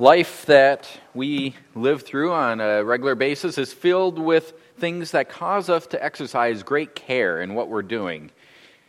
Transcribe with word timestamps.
Life 0.00 0.46
that 0.46 0.88
we 1.12 1.54
live 1.74 2.04
through 2.04 2.32
on 2.32 2.58
a 2.58 2.82
regular 2.82 3.14
basis 3.14 3.58
is 3.58 3.70
filled 3.70 4.18
with 4.18 4.54
things 4.78 5.10
that 5.10 5.28
cause 5.28 5.68
us 5.68 5.86
to 5.88 6.02
exercise 6.02 6.62
great 6.62 6.94
care 6.94 7.42
in 7.42 7.52
what 7.52 7.68
we're 7.68 7.82
doing. 7.82 8.30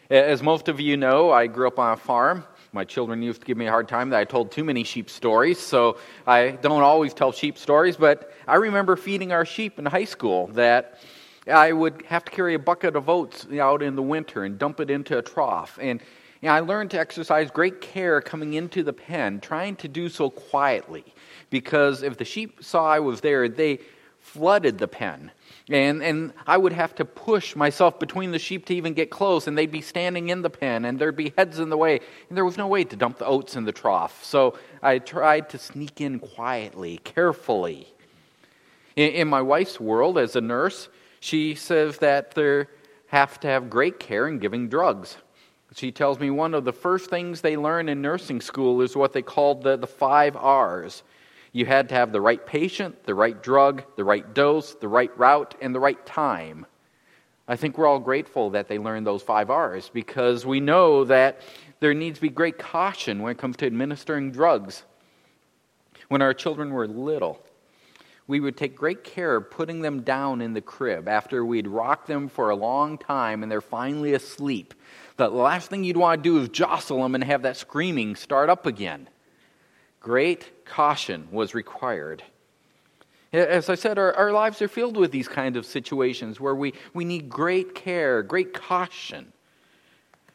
As 0.09 0.41
most 0.41 0.69
of 0.69 0.79
you 0.79 0.95
know, 0.95 1.29
I 1.29 1.47
grew 1.47 1.67
up 1.67 1.79
on 1.79 1.91
a 1.91 1.97
farm. 1.97 2.45
My 2.71 2.85
children 2.85 3.21
used 3.21 3.41
to 3.41 3.45
give 3.45 3.57
me 3.57 3.67
a 3.67 3.69
hard 3.69 3.89
time 3.89 4.09
that 4.11 4.21
I 4.21 4.23
told 4.23 4.53
too 4.53 4.63
many 4.63 4.85
sheep 4.85 5.09
stories, 5.09 5.59
so 5.59 5.97
I 6.25 6.51
don't 6.51 6.81
always 6.81 7.13
tell 7.13 7.33
sheep 7.33 7.57
stories, 7.57 7.97
but 7.97 8.31
I 8.47 8.55
remember 8.55 8.95
feeding 8.95 9.33
our 9.33 9.43
sheep 9.43 9.79
in 9.79 9.85
high 9.85 10.05
school 10.05 10.47
that 10.53 10.97
I 11.45 11.73
would 11.73 12.03
have 12.03 12.23
to 12.23 12.31
carry 12.31 12.53
a 12.53 12.59
bucket 12.59 12.95
of 12.95 13.09
oats 13.09 13.47
out 13.51 13.83
in 13.83 13.97
the 13.97 14.01
winter 14.01 14.45
and 14.45 14.57
dump 14.57 14.79
it 14.79 14.89
into 14.89 15.17
a 15.17 15.21
trough. 15.21 15.77
And 15.81 16.01
you 16.41 16.47
know, 16.47 16.53
I 16.53 16.59
learned 16.61 16.91
to 16.91 16.99
exercise 16.99 17.51
great 17.51 17.81
care 17.81 18.19
coming 18.19 18.55
into 18.55 18.83
the 18.83 18.93
pen, 18.93 19.39
trying 19.39 19.75
to 19.77 19.87
do 19.87 20.09
so 20.09 20.29
quietly, 20.29 21.05
because 21.49 22.01
if 22.01 22.17
the 22.17 22.25
sheep 22.25 22.63
saw 22.63 22.85
I 22.85 22.99
was 22.99 23.21
there, 23.21 23.47
they 23.47 23.79
flooded 24.19 24.77
the 24.77 24.87
pen. 24.87 25.31
And, 25.69 26.01
and 26.03 26.33
I 26.47 26.57
would 26.57 26.73
have 26.73 26.95
to 26.95 27.05
push 27.05 27.55
myself 27.55 27.99
between 27.99 28.31
the 28.31 28.39
sheep 28.39 28.65
to 28.65 28.75
even 28.75 28.93
get 28.93 29.09
close, 29.09 29.47
and 29.47 29.57
they'd 29.57 29.71
be 29.71 29.81
standing 29.81 30.29
in 30.29 30.41
the 30.41 30.49
pen, 30.49 30.85
and 30.85 30.97
there'd 30.97 31.15
be 31.15 31.33
heads 31.37 31.59
in 31.59 31.69
the 31.69 31.77
way. 31.77 31.99
And 32.27 32.37
there 32.37 32.45
was 32.45 32.57
no 32.57 32.67
way 32.67 32.83
to 32.85 32.95
dump 32.95 33.19
the 33.19 33.25
oats 33.25 33.55
in 33.55 33.65
the 33.65 33.71
trough. 33.71 34.23
So 34.23 34.57
I 34.81 34.97
tried 34.99 35.49
to 35.49 35.59
sneak 35.59 36.01
in 36.01 36.19
quietly, 36.19 36.99
carefully. 37.03 37.87
In, 38.95 39.11
in 39.11 39.27
my 39.27 39.41
wife's 39.41 39.79
world, 39.79 40.17
as 40.17 40.35
a 40.35 40.41
nurse, 40.41 40.89
she 41.19 41.53
says 41.53 41.97
that 41.97 42.31
they 42.31 42.65
have 43.07 43.39
to 43.41 43.47
have 43.47 43.69
great 43.69 43.99
care 43.99 44.27
in 44.27 44.39
giving 44.39 44.69
drugs. 44.69 45.17
She 45.73 45.91
tells 45.91 46.19
me 46.19 46.29
one 46.29 46.53
of 46.53 46.65
the 46.65 46.73
first 46.73 47.09
things 47.09 47.41
they 47.41 47.55
learn 47.55 47.87
in 47.87 48.01
nursing 48.01 48.41
school 48.41 48.81
is 48.81 48.95
what 48.95 49.13
they 49.13 49.21
called 49.21 49.63
the, 49.63 49.77
the 49.77 49.87
five 49.87 50.35
R's. 50.35 51.03
You 51.53 51.65
had 51.65 51.89
to 51.89 51.95
have 51.95 52.11
the 52.11 52.21
right 52.21 52.45
patient, 52.45 53.03
the 53.05 53.15
right 53.15 53.41
drug, 53.41 53.83
the 53.95 54.03
right 54.03 54.33
dose, 54.33 54.75
the 54.75 54.87
right 54.87 55.15
route, 55.17 55.55
and 55.61 55.73
the 55.73 55.79
right 55.79 56.03
time. 56.05 56.65
I 57.47 57.55
think 57.55 57.77
we're 57.77 57.87
all 57.87 57.99
grateful 57.99 58.51
that 58.51 58.67
they 58.67 58.79
learned 58.79 59.07
those 59.07 59.21
five 59.21 59.49
R's 59.49 59.89
because 59.89 60.45
we 60.45 60.59
know 60.59 61.05
that 61.05 61.41
there 61.79 61.93
needs 61.93 62.19
to 62.19 62.21
be 62.21 62.29
great 62.29 62.57
caution 62.57 63.21
when 63.21 63.31
it 63.31 63.37
comes 63.37 63.57
to 63.57 63.65
administering 63.65 64.31
drugs. 64.31 64.83
When 66.09 66.21
our 66.21 66.33
children 66.33 66.71
were 66.71 66.87
little, 66.87 67.41
we 68.31 68.39
would 68.39 68.57
take 68.57 68.75
great 68.75 69.03
care 69.03 69.35
of 69.35 69.51
putting 69.51 69.81
them 69.81 70.01
down 70.01 70.41
in 70.41 70.53
the 70.53 70.61
crib 70.61 71.07
after 71.07 71.45
we'd 71.45 71.67
rocked 71.67 72.07
them 72.07 72.27
for 72.27 72.49
a 72.49 72.55
long 72.55 72.97
time 72.97 73.43
and 73.43 73.51
they're 73.51 73.61
finally 73.61 74.13
asleep 74.13 74.73
the 75.17 75.29
last 75.29 75.69
thing 75.69 75.83
you'd 75.83 75.97
want 75.97 76.23
to 76.23 76.29
do 76.29 76.39
is 76.39 76.49
jostle 76.49 77.01
them 77.03 77.13
and 77.13 77.23
have 77.23 77.43
that 77.43 77.57
screaming 77.57 78.15
start 78.15 78.49
up 78.49 78.65
again. 78.65 79.07
Great 79.99 80.65
caution 80.65 81.27
was 81.31 81.53
required. 81.53 82.23
As 83.31 83.69
I 83.69 83.75
said, 83.75 83.99
our, 83.99 84.13
our 84.15 84.31
lives 84.31 84.61
are 84.61 84.67
filled 84.67 84.97
with 84.97 85.11
these 85.11 85.27
kinds 85.27 85.57
of 85.57 85.65
situations 85.65 86.39
where 86.39 86.55
we, 86.55 86.73
we 86.93 87.05
need 87.05 87.29
great 87.29 87.75
care, 87.75 88.23
great 88.23 88.53
caution. 88.53 89.31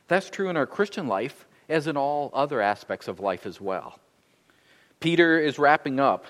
That's 0.08 0.31
true 0.31 0.48
in 0.48 0.56
our 0.56 0.66
Christian 0.66 1.08
life 1.08 1.47
as 1.69 1.88
in 1.88 1.97
all 1.97 2.31
other 2.33 2.60
aspects 2.60 3.08
of 3.08 3.19
life 3.19 3.44
as 3.44 3.60
well. 3.60 3.98
Peter 5.00 5.38
is 5.38 5.58
wrapping 5.58 5.98
up 5.98 6.27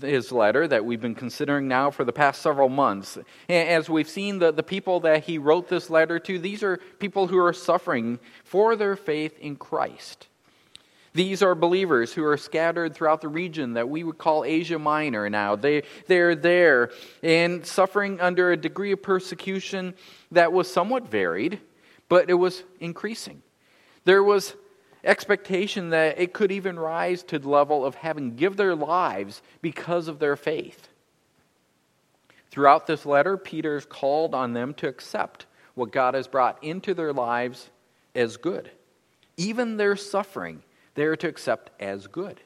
his 0.00 0.32
letter 0.32 0.66
that 0.66 0.84
we've 0.84 1.00
been 1.00 1.14
considering 1.14 1.68
now 1.68 1.90
for 1.90 2.04
the 2.04 2.12
past 2.12 2.42
several 2.42 2.68
months. 2.68 3.18
As 3.48 3.88
we've 3.88 4.08
seen, 4.08 4.38
the, 4.38 4.52
the 4.52 4.62
people 4.62 5.00
that 5.00 5.24
he 5.24 5.38
wrote 5.38 5.68
this 5.68 5.90
letter 5.90 6.18
to, 6.20 6.38
these 6.38 6.62
are 6.62 6.78
people 6.98 7.28
who 7.28 7.38
are 7.38 7.52
suffering 7.52 8.18
for 8.44 8.74
their 8.74 8.96
faith 8.96 9.38
in 9.38 9.56
Christ. 9.56 10.26
These 11.14 11.42
are 11.42 11.54
believers 11.54 12.12
who 12.12 12.24
are 12.24 12.36
scattered 12.36 12.94
throughout 12.94 13.22
the 13.22 13.28
region 13.28 13.72
that 13.72 13.88
we 13.88 14.04
would 14.04 14.18
call 14.18 14.44
Asia 14.44 14.78
Minor 14.78 15.30
now. 15.30 15.56
They, 15.56 15.84
they're 16.08 16.34
there 16.34 16.90
and 17.22 17.64
suffering 17.64 18.20
under 18.20 18.52
a 18.52 18.56
degree 18.56 18.92
of 18.92 19.02
persecution 19.02 19.94
that 20.32 20.52
was 20.52 20.70
somewhat 20.70 21.08
varied, 21.08 21.60
but 22.10 22.28
it 22.28 22.34
was 22.34 22.64
increasing. 22.80 23.40
There 24.04 24.22
was 24.22 24.56
expectation 25.06 25.90
that 25.90 26.18
it 26.18 26.32
could 26.32 26.52
even 26.52 26.78
rise 26.78 27.22
to 27.24 27.38
the 27.38 27.48
level 27.48 27.84
of 27.84 27.94
having 27.94 28.36
give 28.36 28.56
their 28.56 28.74
lives 28.74 29.40
because 29.62 30.08
of 30.08 30.18
their 30.18 30.36
faith. 30.36 30.88
Throughout 32.50 32.86
this 32.86 33.06
letter, 33.06 33.36
Peter's 33.36 33.84
called 33.84 34.34
on 34.34 34.52
them 34.52 34.74
to 34.74 34.88
accept 34.88 35.46
what 35.74 35.92
God 35.92 36.14
has 36.14 36.26
brought 36.26 36.62
into 36.62 36.94
their 36.94 37.12
lives 37.12 37.70
as 38.14 38.36
good. 38.36 38.70
Even 39.36 39.76
their 39.76 39.94
suffering, 39.96 40.62
they're 40.94 41.16
to 41.16 41.28
accept 41.28 41.70
as 41.80 42.06
good. 42.06 42.40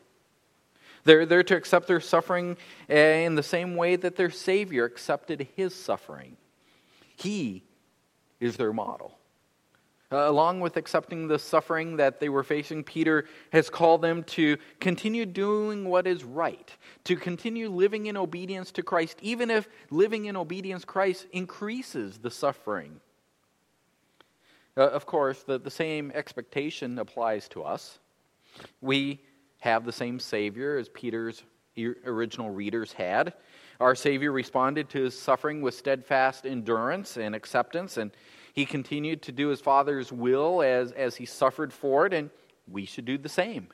They're, 1.05 1.25
they're 1.25 1.45
to 1.45 1.57
accept 1.57 1.87
their 1.87 2.01
suffering 2.01 2.57
in 2.89 3.37
the 3.37 3.43
same 3.43 3.77
way 3.77 3.97
that 3.97 4.17
their 4.17 4.31
Savior 4.31 4.85
accepted 4.85 5.47
his 5.57 5.75
suffering. 5.75 6.37
He 7.17 7.63
is 8.41 8.57
their 8.57 8.73
model. 8.73 9.17
Uh, 10.13 10.29
along 10.29 10.59
with 10.59 10.77
accepting 10.77 11.29
the 11.29 11.39
suffering 11.39 11.97
that 11.97 12.19
they 12.19 12.29
were 12.29 12.43
facing, 12.43 12.83
Peter 12.83 13.27
has 13.53 13.71
called 13.71 14.03
them 14.03 14.25
to 14.25 14.57
continue 14.81 15.25
doing 15.25 15.85
what 15.85 16.05
is 16.05 16.25
right, 16.25 16.77
to 17.05 17.15
continue 17.15 17.69
living 17.69 18.07
in 18.07 18.17
obedience 18.17 18.73
to 18.73 18.83
Christ, 18.83 19.19
even 19.23 19.51
if 19.51 19.69
living 19.91 20.25
in 20.25 20.37
obedience 20.37 20.85
Christ 20.85 21.27
increases 21.31 22.19
the 22.19 22.31
suffering. 22.31 23.01
Uh, 24.77 24.89
of 24.89 25.07
course, 25.07 25.45
the, 25.45 25.61
the 25.61 25.71
same 25.71 26.11
expectation 26.13 26.99
applies 26.99 27.49
to 27.51 27.63
us. 27.63 28.01
We 28.81 29.21
have 29.61 29.85
the 29.85 29.93
same 29.93 30.19
Savior 30.19 30.77
as 30.77 30.89
Peter's 30.89 31.45
original 32.05 32.51
readers 32.51 32.93
had. 32.93 33.35
Our 33.79 33.95
Savior 33.95 34.33
responded 34.33 34.89
to 34.91 35.05
his 35.05 35.19
suffering 35.19 35.63
with 35.63 35.75
steadfast 35.75 36.47
endurance 36.47 37.17
and 37.17 37.35
acceptance, 37.35 37.97
and 37.97 38.11
he 38.53 38.65
continued 38.67 39.23
to 39.23 39.33
do 39.33 39.49
his 39.49 39.61
Father's 39.61 40.13
will 40.13 40.63
as, 40.63 40.93
as 40.93 41.17
he 41.17 41.27
suffered 41.27 41.73
for 41.73 42.07
it, 42.07 42.13
and 42.13 42.31
we 42.69 42.85
should 42.85 43.05
do 43.05 43.19
the 43.19 43.29
same. 43.29 43.69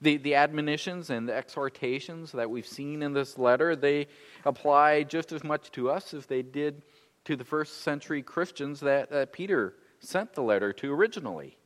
The, 0.00 0.16
the 0.16 0.34
admonitions 0.34 1.10
and 1.10 1.28
the 1.28 1.34
exhortations 1.34 2.32
that 2.32 2.50
we've 2.50 2.66
seen 2.66 3.02
in 3.02 3.12
this 3.12 3.38
letter, 3.38 3.76
they 3.76 4.08
apply 4.44 5.04
just 5.04 5.32
as 5.32 5.44
much 5.44 5.70
to 5.72 5.90
us 5.90 6.12
as 6.12 6.26
they 6.26 6.42
did 6.42 6.82
to 7.24 7.36
the 7.36 7.44
first 7.44 7.82
century 7.82 8.22
Christians 8.22 8.80
that, 8.80 9.10
that 9.10 9.32
Peter 9.32 9.74
sent 10.00 10.34
the 10.34 10.42
letter 10.42 10.72
to 10.74 10.92
originally. 10.92 11.56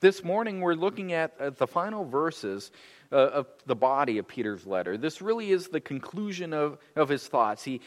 This 0.00 0.22
morning, 0.22 0.60
we're 0.60 0.74
looking 0.74 1.14
at, 1.14 1.32
at 1.40 1.56
the 1.56 1.66
final 1.66 2.04
verses 2.04 2.70
uh, 3.10 3.16
of 3.16 3.46
the 3.64 3.74
body 3.74 4.18
of 4.18 4.28
Peter's 4.28 4.66
letter. 4.66 4.96
This 4.96 5.22
really 5.22 5.50
is 5.50 5.68
the 5.68 5.80
conclusion 5.80 6.52
of, 6.52 6.78
of 6.94 7.08
his 7.08 7.26
thoughts. 7.26 7.64
He, 7.64 7.80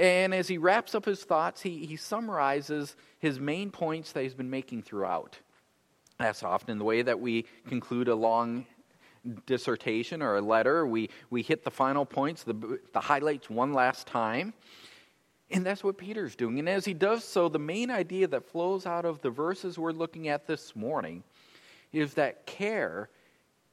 and 0.00 0.32
as 0.32 0.48
he 0.48 0.56
wraps 0.56 0.94
up 0.94 1.04
his 1.04 1.22
thoughts, 1.24 1.60
he, 1.60 1.84
he 1.84 1.96
summarizes 1.96 2.96
his 3.18 3.38
main 3.38 3.70
points 3.70 4.12
that 4.12 4.22
he's 4.22 4.34
been 4.34 4.48
making 4.48 4.82
throughout. 4.82 5.38
That's 6.18 6.42
often 6.42 6.78
the 6.78 6.84
way 6.84 7.02
that 7.02 7.20
we 7.20 7.44
conclude 7.68 8.08
a 8.08 8.14
long 8.14 8.64
dissertation 9.44 10.22
or 10.22 10.36
a 10.36 10.40
letter. 10.40 10.86
We, 10.86 11.10
we 11.28 11.42
hit 11.42 11.64
the 11.64 11.70
final 11.70 12.06
points, 12.06 12.44
the, 12.44 12.80
the 12.94 13.00
highlights 13.00 13.50
one 13.50 13.74
last 13.74 14.06
time. 14.06 14.54
And 15.50 15.66
that's 15.66 15.84
what 15.84 15.98
Peter's 15.98 16.34
doing. 16.34 16.58
And 16.58 16.68
as 16.68 16.86
he 16.86 16.94
does 16.94 17.22
so, 17.22 17.50
the 17.50 17.58
main 17.58 17.90
idea 17.90 18.26
that 18.28 18.46
flows 18.46 18.86
out 18.86 19.04
of 19.04 19.20
the 19.20 19.30
verses 19.30 19.78
we're 19.78 19.92
looking 19.92 20.28
at 20.28 20.46
this 20.46 20.74
morning 20.74 21.22
is 21.92 22.14
that 22.14 22.46
care 22.46 23.10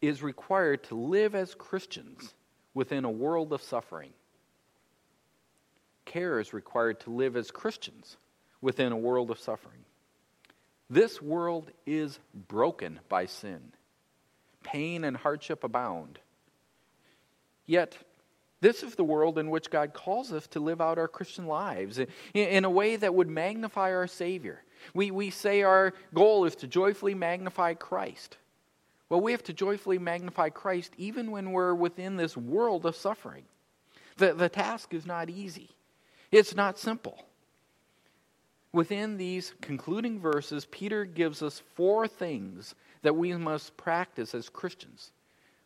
is 0.02 0.22
required 0.22 0.84
to 0.86 0.96
live 0.96 1.36
as 1.36 1.56
Christians 1.56 2.34
within 2.74 3.06
a 3.06 3.12
world 3.12 3.54
of 3.54 3.62
suffering 3.62 4.12
care 6.08 6.40
is 6.40 6.54
required 6.54 7.00
to 7.02 7.12
live 7.12 7.36
as 7.36 7.52
Christians 7.52 8.18
within 8.62 8.92
a 8.92 8.98
world 8.98 9.30
of 9.30 9.40
suffering. 9.40 9.86
This 10.90 11.22
world 11.22 11.70
is 11.86 12.18
broken 12.34 13.00
by 13.10 13.26
sin. 13.26 13.74
Pain 14.64 15.04
and 15.04 15.16
hardship 15.16 15.64
abound. 15.64 16.20
Yet, 17.66 17.98
this 18.62 18.82
is 18.82 18.96
the 18.96 19.04
world 19.04 19.38
in 19.38 19.50
which 19.50 19.70
God 19.70 19.94
calls 19.94 20.32
us 20.32 20.48
to 20.48 20.60
live 20.60 20.82
out 20.82 20.98
our 20.98 21.08
Christian 21.08 21.46
lives 21.46 22.00
in, 22.34 22.66
a 22.66 22.70
way 22.70 22.96
that 22.96 23.14
would 23.14 23.30
magnify 23.30 23.94
our 23.94 24.08
Savior. 24.08 24.64
We, 24.94 25.12
we 25.12 25.30
say 25.30 25.62
our 25.62 25.94
goal 26.14 26.46
is 26.46 26.56
to 26.58 26.68
joyfully 26.68 27.14
magnify 27.14 27.76
Christ. 27.76 28.38
Well, 29.10 29.22
we 29.22 29.32
have 29.32 29.44
to 29.44 29.54
joyfully 29.54 30.00
magnify 30.00 30.50
Christ 30.50 30.94
even 30.98 31.32
when 31.32 31.52
we're 31.52 31.74
within 31.74 32.18
this 32.18 32.36
world 32.36 32.86
of 32.86 32.96
suffering. 32.96 33.44
The, 34.18 34.34
the 34.34 34.50
task 34.50 34.94
is 34.94 35.06
not 35.06 35.30
easy. 35.30 35.70
It's 36.32 36.56
not 36.56 36.78
simple. 36.78 37.26
Within 38.74 39.18
these 39.18 39.54
concluding 39.62 40.20
verses, 40.20 40.66
Peter 40.66 41.06
gives 41.06 41.42
us 41.42 41.62
four 41.76 42.08
things 42.08 42.76
that 43.02 43.16
we 43.16 43.34
must 43.34 43.78
practice 43.78 44.36
as 44.36 44.50
Christians. 44.50 45.12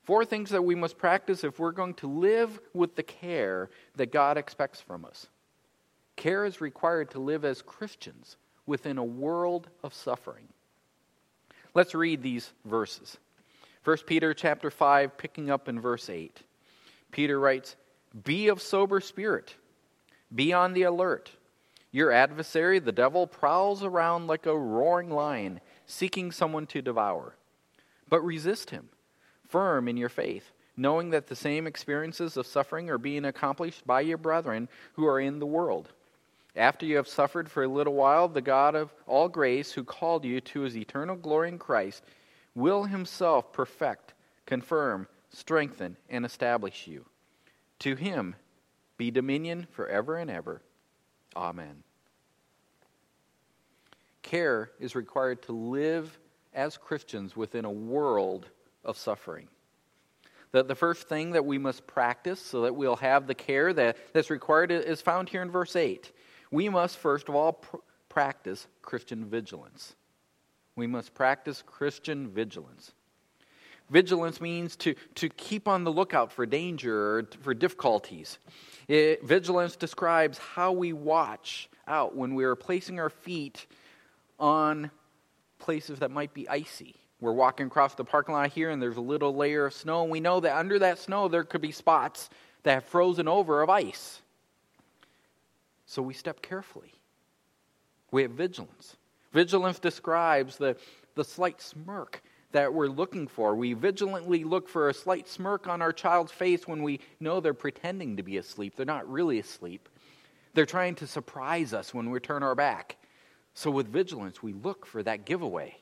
Four 0.03 0.25
things 0.25 0.49
that 0.51 0.63
we 0.63 0.75
must 0.75 0.97
practice 0.97 1.43
if 1.43 1.59
we're 1.59 1.71
going 1.71 1.95
to 1.95 2.07
live 2.07 2.59
with 2.73 2.95
the 2.95 3.03
care 3.03 3.69
that 3.95 4.11
God 4.11 4.37
expects 4.37 4.81
from 4.81 5.05
us. 5.05 5.27
Care 6.15 6.45
is 6.45 6.61
required 6.61 7.11
to 7.11 7.19
live 7.19 7.45
as 7.45 7.61
Christians 7.61 8.37
within 8.65 8.97
a 8.97 9.03
world 9.03 9.67
of 9.83 9.93
suffering. 9.93 10.47
Let's 11.73 11.95
read 11.95 12.21
these 12.21 12.51
verses. 12.65 13.17
1 13.83 13.97
Peter 14.05 14.33
chapter 14.33 14.69
5 14.69 15.17
picking 15.17 15.49
up 15.49 15.67
in 15.67 15.79
verse 15.79 16.09
8. 16.09 16.39
Peter 17.11 17.39
writes, 17.39 17.75
Be 18.23 18.49
of 18.49 18.61
sober 18.61 18.99
spirit, 18.99 19.55
be 20.33 20.53
on 20.53 20.73
the 20.73 20.83
alert. 20.83 21.31
Your 21.91 22.11
adversary, 22.11 22.79
the 22.79 22.91
devil, 22.91 23.27
prowls 23.27 23.83
around 23.83 24.27
like 24.27 24.45
a 24.45 24.57
roaring 24.57 25.09
lion, 25.09 25.59
seeking 25.85 26.31
someone 26.31 26.65
to 26.67 26.81
devour. 26.81 27.35
But 28.07 28.21
resist 28.21 28.69
him, 28.69 28.89
firm 29.47 29.87
in 29.87 29.97
your 29.97 30.09
faith, 30.09 30.51
knowing 30.77 31.09
that 31.09 31.27
the 31.27 31.35
same 31.35 31.67
experiences 31.67 32.37
of 32.37 32.47
suffering 32.47 32.89
are 32.89 32.97
being 32.97 33.25
accomplished 33.25 33.85
by 33.85 34.01
your 34.01 34.17
brethren 34.17 34.69
who 34.93 35.05
are 35.05 35.19
in 35.19 35.39
the 35.39 35.45
world. 35.45 35.89
After 36.55 36.85
you 36.85 36.97
have 36.97 37.07
suffered 37.07 37.49
for 37.49 37.63
a 37.63 37.67
little 37.67 37.93
while, 37.93 38.27
the 38.27 38.41
God 38.41 38.75
of 38.75 38.93
all 39.07 39.29
grace, 39.29 39.71
who 39.71 39.83
called 39.83 40.25
you 40.25 40.41
to 40.41 40.61
his 40.61 40.77
eternal 40.77 41.15
glory 41.15 41.49
in 41.49 41.57
Christ, 41.57 42.03
will 42.55 42.83
himself 42.83 43.53
perfect, 43.53 44.13
confirm, 44.45 45.07
strengthen, 45.29 45.95
and 46.09 46.25
establish 46.25 46.87
you. 46.87 47.05
To 47.79 47.95
him 47.95 48.35
be 49.01 49.09
dominion 49.09 49.65
forever 49.71 50.15
and 50.15 50.29
ever. 50.29 50.61
Amen. 51.35 51.81
Care 54.21 54.69
is 54.79 54.93
required 54.93 55.41
to 55.41 55.53
live 55.53 56.19
as 56.53 56.77
Christians 56.77 57.35
within 57.35 57.65
a 57.65 57.71
world 57.71 58.45
of 58.85 58.99
suffering. 58.99 59.47
The, 60.51 60.61
the 60.61 60.75
first 60.75 61.09
thing 61.09 61.31
that 61.31 61.43
we 61.43 61.57
must 61.57 61.87
practice 61.87 62.39
so 62.39 62.61
that 62.61 62.75
we'll 62.75 62.95
have 62.97 63.25
the 63.25 63.33
care 63.33 63.73
that, 63.73 63.97
that's 64.13 64.29
required 64.29 64.69
is 64.69 65.01
found 65.01 65.29
here 65.29 65.41
in 65.41 65.49
verse 65.49 65.75
8. 65.75 66.11
We 66.51 66.69
must, 66.69 66.99
first 66.99 67.27
of 67.27 67.33
all, 67.33 67.53
pr- 67.53 67.77
practice 68.07 68.67
Christian 68.83 69.25
vigilance. 69.25 69.95
We 70.75 70.85
must 70.85 71.15
practice 71.15 71.63
Christian 71.65 72.29
vigilance. 72.29 72.91
Vigilance 73.91 74.39
means 74.39 74.77
to, 74.77 74.95
to 75.15 75.27
keep 75.27 75.67
on 75.67 75.83
the 75.83 75.91
lookout 75.91 76.31
for 76.31 76.45
danger 76.45 77.17
or 77.17 77.23
for 77.41 77.53
difficulties. 77.53 78.39
It, 78.87 79.21
vigilance 79.23 79.75
describes 79.75 80.37
how 80.37 80.71
we 80.71 80.93
watch 80.93 81.69
out 81.85 82.15
when 82.15 82.33
we 82.33 82.45
are 82.45 82.55
placing 82.55 83.01
our 83.01 83.09
feet 83.09 83.67
on 84.39 84.89
places 85.59 85.99
that 85.99 86.09
might 86.09 86.33
be 86.33 86.47
icy. 86.47 86.95
We're 87.19 87.33
walking 87.33 87.67
across 87.67 87.93
the 87.95 88.05
parking 88.05 88.33
lot 88.33 88.49
here 88.51 88.69
and 88.69 88.81
there's 88.81 88.95
a 88.95 89.01
little 89.01 89.35
layer 89.35 89.65
of 89.65 89.73
snow, 89.73 90.03
and 90.03 90.11
we 90.11 90.21
know 90.21 90.39
that 90.39 90.55
under 90.55 90.79
that 90.79 90.97
snow 90.97 91.27
there 91.27 91.43
could 91.43 91.61
be 91.61 91.73
spots 91.73 92.29
that 92.63 92.73
have 92.75 92.85
frozen 92.85 93.27
over 93.27 93.61
of 93.61 93.69
ice. 93.69 94.21
So 95.85 96.01
we 96.01 96.13
step 96.13 96.41
carefully. 96.41 96.93
We 98.09 98.21
have 98.21 98.31
vigilance. 98.31 98.95
Vigilance 99.33 99.79
describes 99.79 100.55
the, 100.55 100.77
the 101.15 101.25
slight 101.25 101.61
smirk 101.61 102.21
that 102.51 102.73
we're 102.73 102.87
looking 102.87 103.27
for. 103.27 103.55
We 103.55 103.73
vigilantly 103.73 104.43
look 104.43 104.67
for 104.67 104.89
a 104.89 104.93
slight 104.93 105.27
smirk 105.27 105.67
on 105.67 105.81
our 105.81 105.93
child's 105.93 106.31
face 106.31 106.67
when 106.67 106.83
we 106.83 106.99
know 107.19 107.39
they're 107.39 107.53
pretending 107.53 108.17
to 108.17 108.23
be 108.23 108.37
asleep. 108.37 108.75
They're 108.75 108.85
not 108.85 109.09
really 109.09 109.39
asleep. 109.39 109.89
They're 110.53 110.65
trying 110.65 110.95
to 110.95 111.07
surprise 111.07 111.73
us 111.73 111.93
when 111.93 112.09
we 112.09 112.19
turn 112.19 112.43
our 112.43 112.55
back. 112.55 112.97
So, 113.53 113.71
with 113.71 113.87
vigilance, 113.87 114.41
we 114.41 114.53
look 114.53 114.85
for 114.85 115.03
that 115.03 115.25
giveaway. 115.25 115.77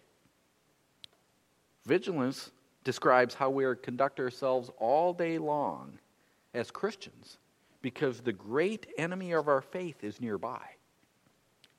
Vigilance 1.86 2.52
describes 2.84 3.34
how 3.34 3.50
we 3.50 3.66
conduct 3.82 4.20
ourselves 4.20 4.70
all 4.80 5.14
day 5.14 5.38
long 5.38 6.00
as 6.54 6.72
Christians 6.72 7.38
because 7.82 8.22
the 8.22 8.34
great 8.34 8.88
enemy 8.98 9.32
of 9.32 9.48
our 9.48 9.62
faith 9.62 10.04
is 10.04 10.20
nearby, 10.20 10.62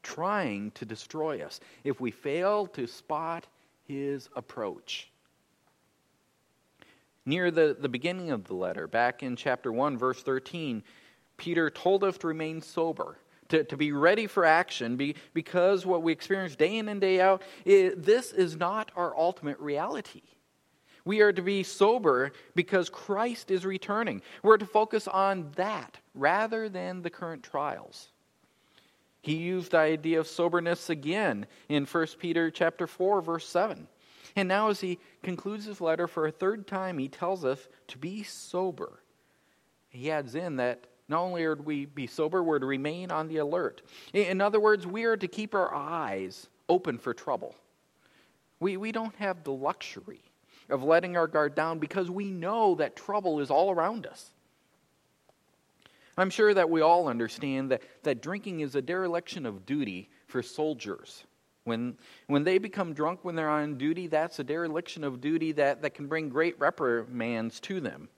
trying 0.03 0.71
to 0.73 0.85
destroy 0.85 1.43
us 1.43 1.61
if 1.85 2.01
we 2.01 2.11
fail 2.11 2.67
to 2.69 2.87
spot 2.87 3.47
his 3.91 4.29
approach. 4.37 5.11
Near 7.27 7.51
the, 7.51 7.77
the 7.79 7.89
beginning 7.89 8.31
of 8.31 8.45
the 8.45 8.55
letter, 8.55 8.87
back 8.87 9.23
in 9.23 9.37
chapter 9.37 9.73
1, 9.73 9.99
verse 9.99 10.23
13, 10.23 10.83
Peter 11.37 11.71
told 11.71 12.05
us 12.05 12.17
to 12.19 12.29
remain 12.29 12.63
sober 12.63 13.19
to, 13.49 13.65
to 13.65 13.77
be 13.77 13.93
ready 13.93 14.27
for 14.27 14.45
action 14.45 14.97
be, 14.97 15.17
because 15.35 15.85
what 15.85 16.03
we 16.03 16.13
experience 16.13 16.57
day 16.57 16.79
in 16.79 16.89
and 16.89 17.01
day 17.01 17.21
out, 17.21 17.43
it, 17.65 18.03
this 18.03 18.33
is 18.33 18.57
not 18.57 18.91
our 18.97 19.17
ultimate 19.17 19.59
reality. 19.59 20.23
We 21.05 21.21
are 21.23 21.33
to 21.33 21.43
be 21.43 21.63
sober 21.63 22.33
because 22.55 22.89
Christ 22.89 23.51
is 23.51 23.65
returning. 23.65 24.23
We're 24.43 24.59
to 24.59 24.67
focus 24.67 25.09
on 25.09 25.51
that 25.57 25.99
rather 26.15 26.69
than 26.69 27.03
the 27.03 27.11
current 27.11 27.43
trials. 27.43 28.09
He 29.23 29.35
used 29.35 29.73
the 29.73 29.79
idea 29.79 30.21
of 30.21 30.27
soberness 30.27 30.91
again 30.91 31.47
in 31.69 31.85
1 31.85 32.07
Peter 32.19 32.51
chapter 32.51 32.87
4 32.87 33.21
verse 33.21 33.47
7. 33.47 33.87
And 34.37 34.49
now 34.49 34.69
as 34.69 34.81
he 34.81 34.99
concludes 35.23 35.65
his 35.65 35.81
letter 35.81 36.07
for 36.07 36.27
a 36.27 36.33
third 36.33 36.67
time, 36.67 36.99
he 36.99 37.09
tells 37.09 37.45
us 37.45 37.69
to 37.89 37.99
be 37.99 38.23
sober. 38.23 39.03
He 39.89 40.11
adds 40.11 40.35
in 40.35 40.57
that 40.57 40.87
not 41.09 41.23
only 41.23 41.45
are 41.45 41.57
we 41.57 41.87
be 41.87 42.07
sober, 42.07 42.43
we're 42.43 42.61
to 42.61 42.67
remain 42.67 43.11
on 43.11 43.27
the 43.27 43.39
alert. 43.39 43.83
In 44.13 44.41
other 44.41 44.61
words, 44.61 44.87
we 44.87 45.05
are 45.05 45.17
to 45.17 45.27
keep 45.27 45.55
our 45.55 45.75
eyes 45.75 46.49
open 46.69 46.99
for 46.99 47.13
trouble. 47.13 47.57
We, 48.61 48.77
we 48.77 48.93
don't 48.93 49.17
have 49.17 49.43
the 49.43 49.53
luxury 49.53 50.23
of 50.69 50.85
letting 50.85 51.17
our 51.17 51.27
guard 51.27 51.57
down 51.57 51.81
because 51.81 52.11
we 52.11 52.31
know 52.31 52.77
that 52.77 52.95
trouble 52.95 53.41
is 53.41 53.51
all 53.51 53.73
around 53.73 54.07
us. 54.07 54.31
I'm 56.17 56.31
sure 56.31 56.53
that 56.53 56.71
we 56.71 56.81
all 56.81 57.09
understand 57.09 57.71
that, 57.71 57.83
that 58.03 58.23
drinking 58.23 58.61
is 58.61 58.75
a 58.75 58.83
dereliction 58.83 59.47
of 59.47 59.65
duty 59.65 60.11
for 60.27 60.43
soldiers. 60.43 61.25
When, 61.65 61.97
when 62.27 62.45
they 62.45 62.59
become 62.59 62.95
drunk 62.95 63.21
when 63.23 63.35
they're 63.37 63.49
on 63.49 63.79
duty, 63.79 64.07
that's 64.07 64.39
a 64.39 64.45
dereliction 64.45 65.05
of 65.05 65.21
duty 65.21 65.53
that, 65.53 65.83
that 65.83 65.95
can 65.95 66.07
bring 66.07 66.29
great 66.29 66.59
reprimands 66.59 67.61
to 67.61 67.81
them. 67.81 68.09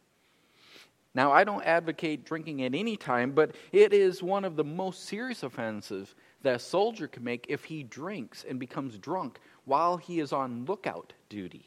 Now, 1.15 1.33
I 1.33 1.44
don't 1.44 1.65
advocate 1.65 2.25
drinking 2.25 2.62
at 2.62 2.75
any 2.75 2.97
time, 2.97 3.33
but 3.33 3.55
it 3.71 3.93
is 3.93 4.23
one 4.23 4.44
of 4.44 4.56
the 4.56 4.65
most 4.65 5.05
serious 5.05 5.43
offenses 5.43 6.15
that 6.43 6.56
a 6.56 6.59
soldier 6.59 7.06
can 7.06 7.23
make 7.23 7.47
if 7.49 7.65
he 7.65 7.83
drinks 7.83 8.44
and 8.49 8.59
becomes 8.59 8.97
drunk 8.97 9.39
while 9.65 9.99
he 9.99 10.21
is 10.21 10.33
on 10.33 10.65
lookout 10.65 11.12
duty. 11.29 11.67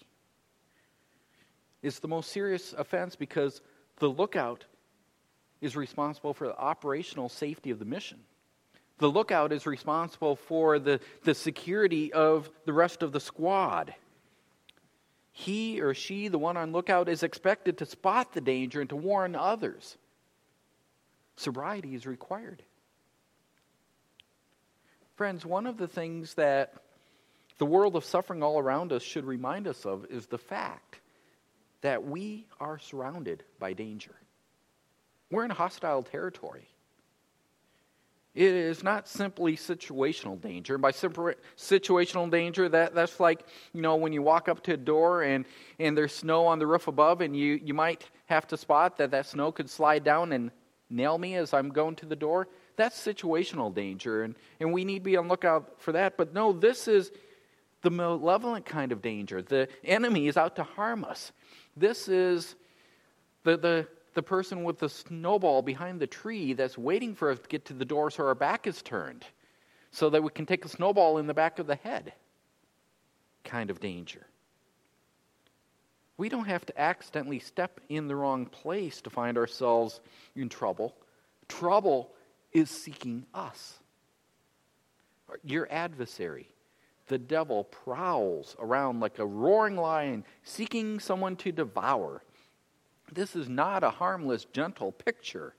It's 1.84 2.00
the 2.00 2.08
most 2.08 2.32
serious 2.32 2.74
offense 2.74 3.16
because 3.16 3.62
the 3.98 4.10
lookout 4.10 4.66
is 5.66 5.76
responsible 5.76 6.34
for 6.34 6.48
the 6.48 6.58
operational 6.58 7.30
safety 7.30 7.72
of 7.72 7.80
the 7.80 7.86
mission. 7.86 8.20
The 9.00 9.10
lookout 9.10 9.52
is 9.52 9.66
responsible 9.66 10.38
for 10.38 10.80
the, 10.80 11.02
the 11.24 11.36
security 11.36 12.14
of 12.14 12.50
the 12.66 12.72
rest 12.74 13.04
of 13.04 13.12
the 13.12 13.20
squad 13.20 13.94
he 15.38 15.82
or 15.82 15.94
she, 15.94 16.30
the 16.30 16.38
one 16.38 16.56
on 16.56 16.72
lookout, 16.72 17.10
is 17.10 17.22
expected 17.22 17.80
to 17.80 17.86
spot 17.86 18.32
the 18.32 18.40
danger 18.40 18.80
and 18.80 18.90
to 18.90 18.96
warn 18.96 19.36
others. 19.36 19.98
Sobriety 21.36 21.94
is 21.94 22.08
required. 22.08 22.64
Friends, 25.18 25.46
one 25.46 25.68
of 25.68 25.76
the 25.76 25.90
things 25.90 26.36
that 26.36 26.76
the 27.58 27.66
world 27.66 27.98
of 27.98 28.06
suffering 28.06 28.44
all 28.44 28.58
around 28.58 28.94
us 28.94 29.04
should 29.04 29.26
remind 29.26 29.68
us 29.68 29.86
of 29.86 30.06
is 30.10 30.28
the 30.28 30.38
fact 30.38 31.02
that 31.82 32.06
we 32.06 32.48
are 32.62 32.80
surrounded 32.80 33.44
by 33.60 33.74
danger. 33.74 34.16
We're 35.32 35.46
in 35.46 35.52
hostile 35.52 36.04
territory. 36.04 36.68
It 38.36 38.54
is 38.54 38.84
not 38.84 39.08
simply 39.08 39.56
situational 39.56 40.40
danger. 40.40 40.76
And 40.76 40.82
by 40.82 40.92
situational 40.92 42.30
danger, 42.30 42.68
that, 42.68 42.94
that's 42.94 43.20
like, 43.20 43.46
you 43.74 43.82
know, 43.82 43.96
when 43.96 44.12
you 44.12 44.22
walk 44.22 44.50
up 44.50 44.62
to 44.64 44.74
a 44.74 44.78
door 44.78 45.24
and, 45.24 45.46
and 45.80 45.98
there's 45.98 46.14
snow 46.14 46.46
on 46.46 46.60
the 46.60 46.68
roof 46.68 46.90
above, 46.90 47.22
and 47.22 47.36
you, 47.36 47.60
you 47.64 47.74
might 47.74 48.04
have 48.26 48.46
to 48.48 48.58
spot 48.58 48.98
that 48.98 49.12
that 49.12 49.26
snow 49.26 49.54
could 49.54 49.70
slide 49.70 50.04
down 50.04 50.34
and 50.34 50.52
nail 50.90 51.18
me 51.18 51.36
as 51.36 51.54
I'm 51.54 51.70
going 51.70 51.96
to 51.98 52.06
the 52.06 52.16
door. 52.16 52.50
That's 52.76 53.00
situational 53.00 53.74
danger, 53.74 54.24
and, 54.24 54.36
and 54.60 54.74
we 54.74 54.84
need 54.84 55.00
to 55.00 55.06
be 55.06 55.16
on 55.16 55.30
lookout 55.30 55.82
for 55.82 55.94
that. 55.94 56.18
But 56.18 56.34
no, 56.34 56.52
this 56.52 56.90
is 56.90 57.12
the 57.84 57.90
malevolent 57.90 58.66
kind 58.66 58.92
of 58.92 59.02
danger. 59.02 59.42
The 59.42 59.70
enemy 59.82 60.28
is 60.28 60.36
out 60.36 60.58
to 60.58 60.64
harm 60.64 61.06
us. 61.06 61.32
This 61.78 62.10
is 62.10 62.56
the, 63.44 63.56
the 63.56 63.88
the 64.16 64.24
person 64.24 64.64
with 64.64 64.80
the 64.80 64.90
snowball 64.90 65.62
behind 65.62 66.00
the 66.00 66.08
tree 66.08 66.54
that's 66.54 66.78
waiting 66.78 67.14
for 67.14 67.30
us 67.30 67.40
to 67.40 67.48
get 67.48 67.66
to 67.66 67.74
the 67.74 67.86
door 67.86 68.10
so 68.10 68.26
our 68.26 68.34
back 68.34 68.66
is 68.66 68.82
turned, 68.82 69.24
so 69.92 70.10
that 70.10 70.24
we 70.24 70.30
can 70.32 70.46
take 70.46 70.66
a 70.66 70.70
snowball 70.70 71.20
in 71.20 71.28
the 71.28 71.34
back 71.34 71.60
of 71.60 71.68
the 71.68 71.76
head 71.76 72.14
kind 73.44 73.70
of 73.70 73.80
danger. 73.80 74.26
We 76.18 76.30
don't 76.30 76.46
have 76.46 76.66
to 76.66 76.82
accidentally 76.82 77.40
step 77.40 77.80
in 77.90 78.08
the 78.08 78.16
wrong 78.16 78.46
place 78.46 79.02
to 79.02 79.10
find 79.10 79.38
ourselves 79.38 80.00
in 80.36 80.50
trouble. 80.50 80.96
Trouble 81.48 82.10
is 82.52 82.70
seeking 82.70 83.26
us. 83.34 83.80
Your 85.44 85.68
adversary, 85.70 86.48
the 87.08 87.18
devil, 87.18 87.66
prowls 87.66 88.56
around 88.60 89.02
like 89.02 89.20
a 89.20 89.26
roaring 89.26 89.76
lion, 89.76 90.24
seeking 90.44 91.00
someone 91.00 91.36
to 91.38 91.52
devour. 91.52 92.24
This 93.12 93.36
is 93.36 93.48
not 93.48 93.84
a 93.84 93.90
harmless, 93.90 94.46
gentle 94.46 94.92
picture. 94.92 95.54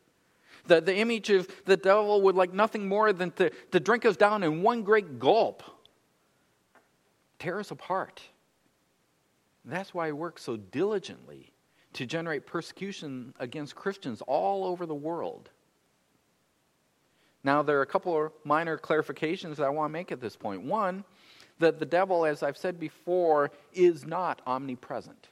The, 0.67 0.81
the 0.81 0.97
image 0.97 1.31
of 1.31 1.49
the 1.65 1.77
devil 1.77 2.23
would 2.23 2.35
like 2.35 2.53
nothing 2.53 2.89
more 2.89 3.13
than 3.13 3.31
to, 3.33 3.51
to 3.71 3.81
drink 3.81 4.05
us 4.05 4.17
down 4.17 4.43
in 4.43 4.63
one 4.63 4.83
great 4.83 5.19
gulp, 5.19 5.63
tear 7.39 7.61
us 7.61 7.71
apart. 7.71 8.21
That's 9.65 9.93
why 9.95 10.07
he 10.07 10.13
works 10.13 10.43
so 10.43 10.57
diligently 10.57 11.53
to 11.95 12.07
generate 12.07 12.47
persecution 12.47 13.35
against 13.39 13.75
Christians 13.75 14.23
all 14.27 14.65
over 14.65 14.87
the 14.87 14.95
world. 14.95 15.51
Now, 17.43 17.63
there 17.63 17.79
are 17.79 17.83
a 17.83 17.87
couple 17.87 18.27
of 18.27 18.33
minor 18.45 18.77
clarifications 18.77 19.57
that 19.57 19.65
I 19.65 19.69
want 19.69 19.91
to 19.91 19.93
make 19.93 20.11
at 20.11 20.21
this 20.21 20.37
point. 20.37 20.63
One, 20.63 21.05
that 21.59 21.79
the 21.79 21.87
devil, 21.87 22.25
as 22.27 22.43
I've 22.43 22.57
said 22.57 22.79
before, 22.79 23.51
is 23.73 24.05
not 24.05 24.43
omnipresent. 24.47 25.29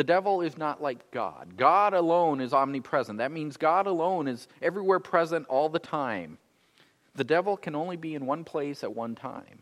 The 0.00 0.04
devil 0.04 0.40
is 0.40 0.56
not 0.56 0.80
like 0.80 1.10
God. 1.10 1.58
God 1.58 1.92
alone 1.92 2.40
is 2.40 2.54
omnipresent. 2.54 3.18
That 3.18 3.32
means 3.32 3.58
God 3.58 3.86
alone 3.86 4.28
is 4.28 4.48
everywhere 4.62 4.98
present 4.98 5.46
all 5.48 5.68
the 5.68 5.78
time. 5.78 6.38
The 7.16 7.22
devil 7.22 7.54
can 7.54 7.74
only 7.74 7.98
be 7.98 8.14
in 8.14 8.24
one 8.24 8.42
place 8.42 8.82
at 8.82 8.96
one 8.96 9.14
time. 9.14 9.60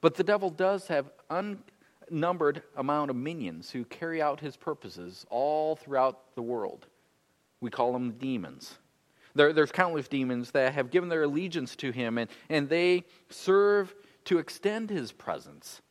But 0.00 0.16
the 0.16 0.24
devil 0.24 0.50
does 0.50 0.88
have 0.88 1.12
unnumbered 1.30 2.64
amount 2.76 3.10
of 3.10 3.16
minions 3.16 3.70
who 3.70 3.84
carry 3.84 4.20
out 4.20 4.40
his 4.40 4.56
purposes 4.56 5.24
all 5.30 5.76
throughout 5.76 6.34
the 6.34 6.42
world. 6.42 6.88
We 7.60 7.70
call 7.70 7.92
them 7.92 8.14
demons. 8.18 8.78
There, 9.36 9.52
there's 9.52 9.70
countless 9.70 10.08
demons 10.08 10.50
that 10.50 10.74
have 10.74 10.90
given 10.90 11.08
their 11.08 11.22
allegiance 11.22 11.76
to 11.76 11.92
him, 11.92 12.18
and, 12.18 12.28
and 12.48 12.68
they 12.68 13.04
serve 13.28 13.94
to 14.24 14.38
extend 14.38 14.90
his 14.90 15.12
presence 15.12 15.82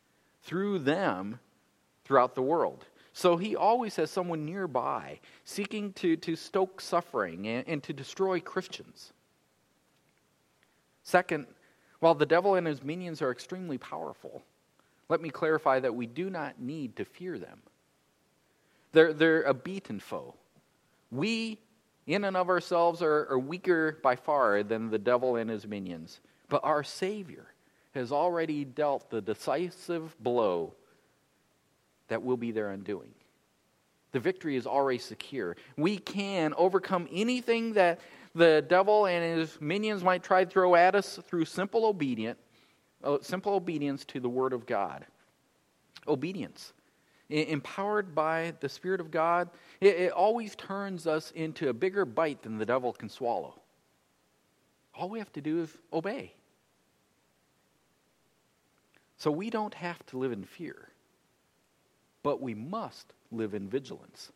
through 0.42 0.80
them 0.80 1.40
throughout 2.04 2.34
the 2.34 2.42
world. 2.42 2.84
So 3.12 3.36
he 3.36 3.56
always 3.56 3.96
has 3.96 4.10
someone 4.10 4.44
nearby 4.44 5.20
seeking 5.44 5.92
to, 5.94 6.16
to 6.16 6.36
stoke 6.36 6.80
suffering 6.80 7.46
and, 7.46 7.66
and 7.66 7.82
to 7.82 7.92
destroy 7.92 8.40
Christians. 8.40 9.12
Second, 11.02 11.46
while 11.98 12.14
the 12.14 12.26
devil 12.26 12.54
and 12.54 12.66
his 12.66 12.82
minions 12.82 13.20
are 13.20 13.30
extremely 13.30 13.78
powerful, 13.78 14.42
let 15.08 15.20
me 15.20 15.28
clarify 15.28 15.80
that 15.80 15.94
we 15.94 16.06
do 16.06 16.30
not 16.30 16.60
need 16.60 16.96
to 16.96 17.04
fear 17.04 17.38
them. 17.38 17.60
They're, 18.92 19.12
they're 19.12 19.42
a 19.42 19.54
beaten 19.54 20.00
foe. 20.00 20.34
We, 21.10 21.58
in 22.06 22.24
and 22.24 22.36
of 22.36 22.48
ourselves, 22.48 23.02
are, 23.02 23.26
are 23.28 23.38
weaker 23.38 23.98
by 24.02 24.16
far 24.16 24.62
than 24.62 24.90
the 24.90 24.98
devil 24.98 25.36
and 25.36 25.50
his 25.50 25.66
minions. 25.66 26.20
But 26.48 26.64
our 26.64 26.84
Savior 26.84 27.46
has 27.92 28.12
already 28.12 28.64
dealt 28.64 29.10
the 29.10 29.20
decisive 29.20 30.16
blow 30.20 30.74
that 32.10 32.22
will 32.22 32.36
be 32.36 32.52
their 32.52 32.70
undoing. 32.70 33.14
The 34.12 34.20
victory 34.20 34.56
is 34.56 34.66
already 34.66 34.98
secure. 34.98 35.56
We 35.76 35.98
can 35.98 36.52
overcome 36.56 37.08
anything 37.10 37.72
that 37.74 38.00
the 38.34 38.64
devil 38.68 39.06
and 39.06 39.40
his 39.40 39.60
minions 39.60 40.04
might 40.04 40.22
try 40.22 40.44
to 40.44 40.50
throw 40.50 40.74
at 40.74 40.94
us 40.94 41.18
through 41.26 41.46
simple 41.46 41.86
obedience, 41.86 42.38
uh, 43.02 43.18
simple 43.22 43.54
obedience 43.54 44.04
to 44.06 44.20
the 44.20 44.28
word 44.28 44.52
of 44.52 44.66
God. 44.66 45.06
Obedience. 46.06 46.72
Empowered 47.28 48.14
by 48.14 48.52
the 48.60 48.68
Spirit 48.68 49.00
of 49.00 49.10
God, 49.10 49.48
it, 49.80 49.94
it 49.94 50.12
always 50.12 50.56
turns 50.56 51.06
us 51.06 51.30
into 51.30 51.68
a 51.68 51.72
bigger 51.72 52.04
bite 52.04 52.42
than 52.42 52.58
the 52.58 52.66
devil 52.66 52.92
can 52.92 53.08
swallow. 53.08 53.54
All 54.94 55.08
we 55.08 55.20
have 55.20 55.32
to 55.32 55.40
do 55.40 55.62
is 55.62 55.76
obey. 55.92 56.34
So 59.16 59.30
we 59.30 59.50
don't 59.50 59.74
have 59.74 60.04
to 60.06 60.18
live 60.18 60.32
in 60.32 60.44
fear, 60.44 60.88
but 62.22 62.40
we 62.40 62.54
must 62.54 63.12
live 63.30 63.54
in 63.54 63.68
vigilance. 63.68 64.32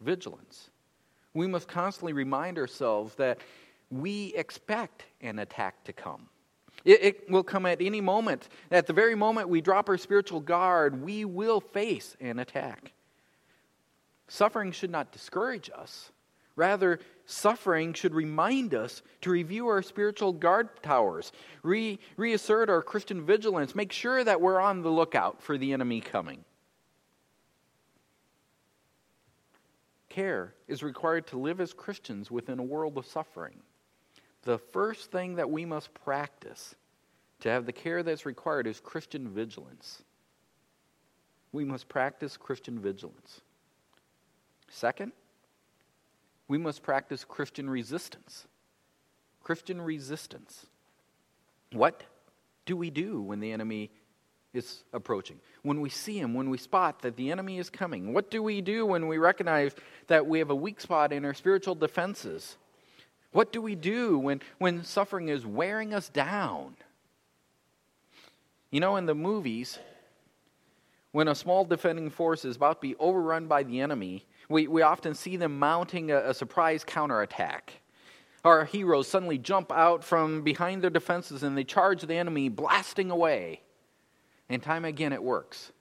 Vigilance. 0.00 0.70
We 1.34 1.46
must 1.46 1.68
constantly 1.68 2.12
remind 2.12 2.58
ourselves 2.58 3.14
that 3.16 3.38
we 3.90 4.34
expect 4.34 5.04
an 5.20 5.38
attack 5.38 5.84
to 5.84 5.92
come. 5.92 6.28
It, 6.84 7.02
it, 7.02 7.30
will 7.30 7.44
come 7.44 7.66
at 7.66 7.80
any 7.80 8.00
moment. 8.00 8.48
At 8.70 8.86
the 8.86 8.92
very 8.92 9.14
moment 9.14 9.48
we 9.48 9.60
drop 9.60 9.88
our 9.88 9.98
spiritual 9.98 10.40
guard, 10.40 11.02
we 11.02 11.24
will 11.24 11.60
face 11.60 12.16
an 12.20 12.38
attack. 12.38 12.92
Suffering 14.28 14.72
should 14.72 14.90
not 14.90 15.12
discourage 15.12 15.70
us. 15.74 16.10
Rather, 16.56 17.00
suffering 17.24 17.94
should 17.94 18.14
remind 18.14 18.74
us 18.74 19.02
to 19.22 19.30
review 19.30 19.68
our 19.68 19.82
spiritual 19.82 20.32
guard 20.32 20.68
towers, 20.82 21.32
re- 21.62 21.98
reassert 22.16 22.68
our 22.68 22.82
Christian 22.82 23.24
vigilance, 23.24 23.74
make 23.74 23.92
sure 23.92 24.22
that 24.22 24.40
we're 24.40 24.60
on 24.60 24.82
the 24.82 24.90
lookout 24.90 25.42
for 25.42 25.56
the 25.56 25.72
enemy 25.72 26.00
coming. 26.00 26.44
Care 30.12 30.52
is 30.68 30.82
required 30.82 31.26
to 31.28 31.38
live 31.38 31.58
as 31.58 31.72
Christians 31.72 32.30
within 32.30 32.58
a 32.58 32.62
world 32.62 32.98
of 32.98 33.06
suffering. 33.06 33.56
The 34.42 34.58
first 34.58 35.10
thing 35.10 35.36
that 35.36 35.50
we 35.50 35.64
must 35.64 35.94
practice 35.94 36.74
to 37.40 37.48
have 37.48 37.64
the 37.64 37.72
care 37.72 38.02
that's 38.02 38.26
required 38.26 38.66
is 38.66 38.78
Christian 38.78 39.30
vigilance. 39.30 40.02
We 41.50 41.64
must 41.64 41.88
practice 41.88 42.36
Christian 42.36 42.78
vigilance. 42.78 43.40
Second, 44.68 45.12
we 46.46 46.58
must 46.58 46.82
practice 46.82 47.24
Christian 47.24 47.70
resistance. 47.70 48.46
Christian 49.42 49.80
resistance. 49.80 50.66
What 51.72 52.04
do 52.66 52.76
we 52.76 52.90
do 52.90 53.22
when 53.22 53.40
the 53.40 53.50
enemy 53.50 53.90
is 54.54 54.84
approaching? 54.92 55.40
When 55.62 55.80
we 55.80 55.88
see 55.88 56.18
him, 56.18 56.34
when 56.34 56.50
we 56.50 56.58
spot 56.58 57.02
that 57.02 57.16
the 57.16 57.30
enemy 57.30 57.58
is 57.58 57.70
coming? 57.70 58.12
What 58.12 58.30
do 58.30 58.42
we 58.42 58.60
do 58.60 58.84
when 58.84 59.08
we 59.08 59.18
recognize 59.18 59.74
that 60.08 60.26
we 60.26 60.38
have 60.38 60.50
a 60.50 60.54
weak 60.54 60.80
spot 60.80 61.12
in 61.12 61.24
our 61.24 61.34
spiritual 61.34 61.74
defenses? 61.74 62.56
What 63.32 63.52
do 63.52 63.62
we 63.62 63.74
do 63.74 64.18
when, 64.18 64.42
when 64.58 64.84
suffering 64.84 65.28
is 65.28 65.46
wearing 65.46 65.94
us 65.94 66.08
down? 66.08 66.76
You 68.70 68.80
know, 68.80 68.96
in 68.96 69.06
the 69.06 69.14
movies, 69.14 69.78
when 71.12 71.28
a 71.28 71.34
small 71.34 71.64
defending 71.64 72.10
force 72.10 72.44
is 72.44 72.56
about 72.56 72.80
to 72.82 72.88
be 72.88 72.96
overrun 72.96 73.46
by 73.46 73.62
the 73.62 73.80
enemy, 73.80 74.26
we, 74.48 74.66
we 74.66 74.82
often 74.82 75.14
see 75.14 75.36
them 75.36 75.58
mounting 75.58 76.10
a, 76.10 76.30
a 76.30 76.34
surprise 76.34 76.84
counterattack. 76.84 77.80
Our 78.44 78.64
heroes 78.64 79.08
suddenly 79.08 79.38
jump 79.38 79.70
out 79.70 80.02
from 80.02 80.42
behind 80.42 80.82
their 80.82 80.90
defenses 80.90 81.42
and 81.42 81.56
they 81.56 81.64
charge 81.64 82.02
the 82.02 82.14
enemy, 82.14 82.48
blasting 82.48 83.10
away. 83.10 83.60
And 84.52 84.62
time 84.62 84.84
again 84.84 85.14
it 85.14 85.22
works. 85.22 85.72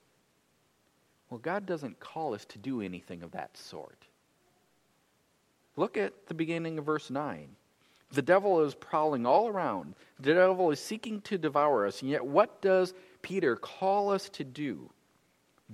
Well, 1.30 1.42
God 1.42 1.66
doesn't 1.66 2.00
call 2.00 2.34
us 2.34 2.46
to 2.46 2.58
do 2.58 2.82
anything 2.82 3.22
of 3.22 3.32
that 3.32 3.58
sort. 3.58 4.06
Look 5.75 5.98
at 5.98 6.13
the 6.28 6.34
beginning 6.34 6.80
of 6.80 6.86
verse 6.86 7.10
9. 7.10 7.50
The 8.13 8.22
devil 8.22 8.63
is 8.63 8.74
prowling 8.74 9.25
all 9.25 9.50
around. 9.50 9.96
The 10.22 10.34
devil 10.36 10.72
is 10.72 10.80
seeking 10.80 11.20
to 11.24 11.38
devour 11.38 11.86
us. 11.86 12.01
And 12.01 12.10
yet, 12.10 12.25
what 12.25 12.62
does 12.62 12.94
Peter 13.22 13.58
call 13.58 14.10
us 14.10 14.30
to 14.30 14.46
do? 14.46 14.90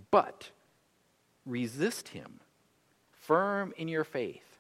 But 0.10 0.50
resist 1.46 2.08
him 2.08 2.40
firm 3.12 3.76
in 3.78 3.88
your 3.88 4.06
faith. 4.06 4.58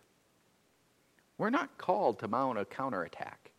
We're 1.40 1.50
not 1.50 1.76
called 1.80 2.20
to 2.20 2.28
mount 2.28 2.60
a 2.60 2.66
counterattack. 2.66 3.50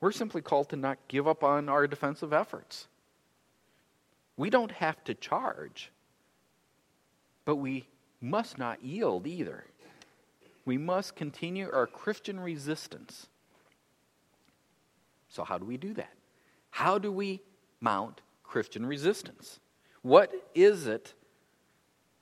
We're 0.00 0.10
simply 0.10 0.42
called 0.42 0.70
to 0.70 0.76
not 0.76 0.98
give 1.06 1.28
up 1.28 1.44
on 1.44 1.68
our 1.68 1.86
defensive 1.86 2.32
efforts. 2.32 2.88
We 4.36 4.50
don't 4.50 4.72
have 4.72 5.02
to 5.04 5.14
charge, 5.14 5.90
but 7.44 7.56
we 7.56 7.86
must 8.20 8.58
not 8.58 8.84
yield 8.84 9.26
either. 9.26 9.64
We 10.64 10.78
must 10.78 11.16
continue 11.16 11.70
our 11.72 11.86
Christian 11.86 12.38
resistance. 12.38 13.26
So, 15.28 15.44
how 15.44 15.58
do 15.58 15.64
we 15.64 15.76
do 15.76 15.94
that? 15.94 16.12
How 16.70 16.98
do 16.98 17.10
we 17.10 17.40
mount 17.80 18.20
Christian 18.44 18.86
resistance? 18.86 19.58
What 20.02 20.32
is 20.54 20.86
it 20.86 21.14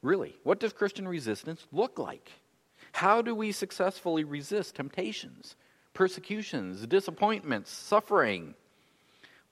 Really, 0.03 0.35
what 0.45 0.61
does 0.61 0.73
Christian 0.73 1.07
resistance 1.07 1.67
look 1.73 1.99
like? 1.99 2.31
How 2.93 3.21
do 3.21 3.35
we 3.35 3.53
successfully 3.53 4.25
resist 4.25 4.75
temptations, 4.75 5.57
persecutions, 5.93 6.87
disappointments, 6.87 7.71
suffering? 7.71 8.55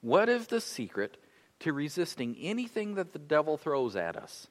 What 0.01 0.27
is 0.27 0.47
the 0.47 0.59
secret 0.59 1.17
to 1.59 1.73
resisting 1.73 2.35
anything 2.39 2.95
that 2.95 3.13
the 3.13 3.19
devil 3.19 3.57
throws 3.57 3.95
at 3.95 4.15
us? 4.15 4.47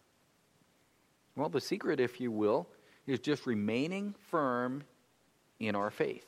Well, 1.37 1.49
the 1.49 1.61
secret, 1.61 2.01
if 2.01 2.21
you 2.21 2.31
will, 2.31 2.69
is 3.07 3.21
just 3.21 3.47
remaining 3.47 4.15
firm 4.31 4.83
in 5.61 5.75
our 5.75 5.91
faith. 5.91 6.27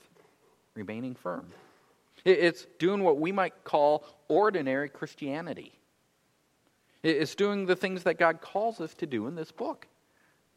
Remaining 0.74 1.14
firm. 1.14 1.46
It's 2.24 2.66
doing 2.78 3.02
what 3.02 3.18
we 3.18 3.32
might 3.32 3.64
call 3.64 4.04
ordinary 4.28 4.88
Christianity. 4.88 5.72
It's 7.02 7.34
doing 7.34 7.66
the 7.66 7.76
things 7.76 8.02
that 8.04 8.18
God 8.18 8.40
calls 8.40 8.80
us 8.80 8.94
to 8.94 9.06
do 9.06 9.26
in 9.26 9.34
this 9.34 9.52
book. 9.52 9.86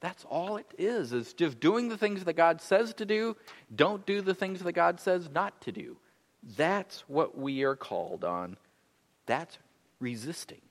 That's 0.02 0.26
all 0.26 0.58
it 0.58 0.66
is, 0.78 1.14
It's 1.14 1.32
just 1.32 1.62
doing 1.62 1.88
the 1.88 1.98
things 1.98 2.26
that 2.26 2.34
God 2.34 2.62
says 2.62 2.94
to 2.96 3.06
do. 3.06 3.38
Don't 3.74 4.06
do 4.06 4.20
the 4.20 4.34
things 4.34 4.60
that 4.62 4.74
God 4.74 5.00
says 5.00 5.30
not 5.34 5.62
to 5.62 5.72
do. 5.72 5.96
That's 6.58 7.06
what 7.08 7.38
we 7.38 7.64
are 7.64 7.78
called 7.78 8.26
on. 8.26 8.58
That's 9.26 9.58
resisting 10.04 10.62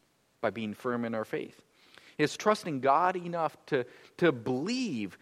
by 0.41 0.51
being 0.51 0.75
firm 0.75 1.05
in 1.05 1.15
our 1.15 1.25
faith. 1.25 1.63
It's 2.19 2.37
trusting 2.37 2.81
God 2.81 3.17
enough 3.17 3.57
to, 3.67 3.85
to 4.19 4.31
believe 4.33 5.19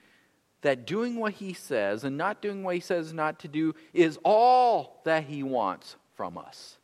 that 0.63 0.87
doing 0.87 1.17
what 1.17 1.35
He 1.35 1.55
says 1.55 2.05
and 2.05 2.19
not 2.19 2.43
doing 2.43 2.63
what 2.63 2.75
He 2.75 2.81
says 2.81 3.13
not 3.13 3.39
to 3.41 3.49
do 3.49 3.75
is 3.95 4.19
all 4.25 5.01
that 5.05 5.25
He 5.25 5.43
wants 5.43 5.97
from 6.15 6.37
us. 6.37 6.77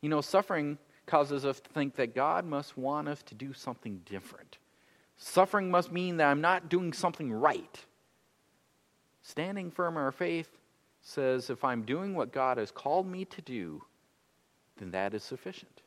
You 0.00 0.08
know, 0.08 0.20
suffering 0.20 0.78
causes 1.06 1.44
us 1.44 1.60
to 1.60 1.70
think 1.70 1.94
that 1.96 2.14
God 2.14 2.44
must 2.44 2.76
want 2.76 3.08
us 3.08 3.22
to 3.24 3.34
do 3.34 3.52
something 3.52 4.00
different 4.04 4.58
Suffering 5.24 5.70
must 5.70 5.92
mean 5.92 6.16
that 6.16 6.28
I'm 6.28 6.40
not 6.40 6.68
doing 6.68 6.92
something 6.92 7.32
right. 7.32 7.84
Standing 9.22 9.70
firm 9.70 9.96
in 9.96 10.02
our 10.02 10.10
faith 10.10 10.48
says 11.00 11.48
if 11.48 11.62
I'm 11.62 11.82
doing 11.82 12.16
what 12.16 12.32
God 12.32 12.58
has 12.58 12.72
called 12.72 13.06
me 13.06 13.24
to 13.26 13.40
do, 13.40 13.84
then 14.82 14.90
that 14.90 15.14
is 15.14 15.22
sufficient. 15.22 15.80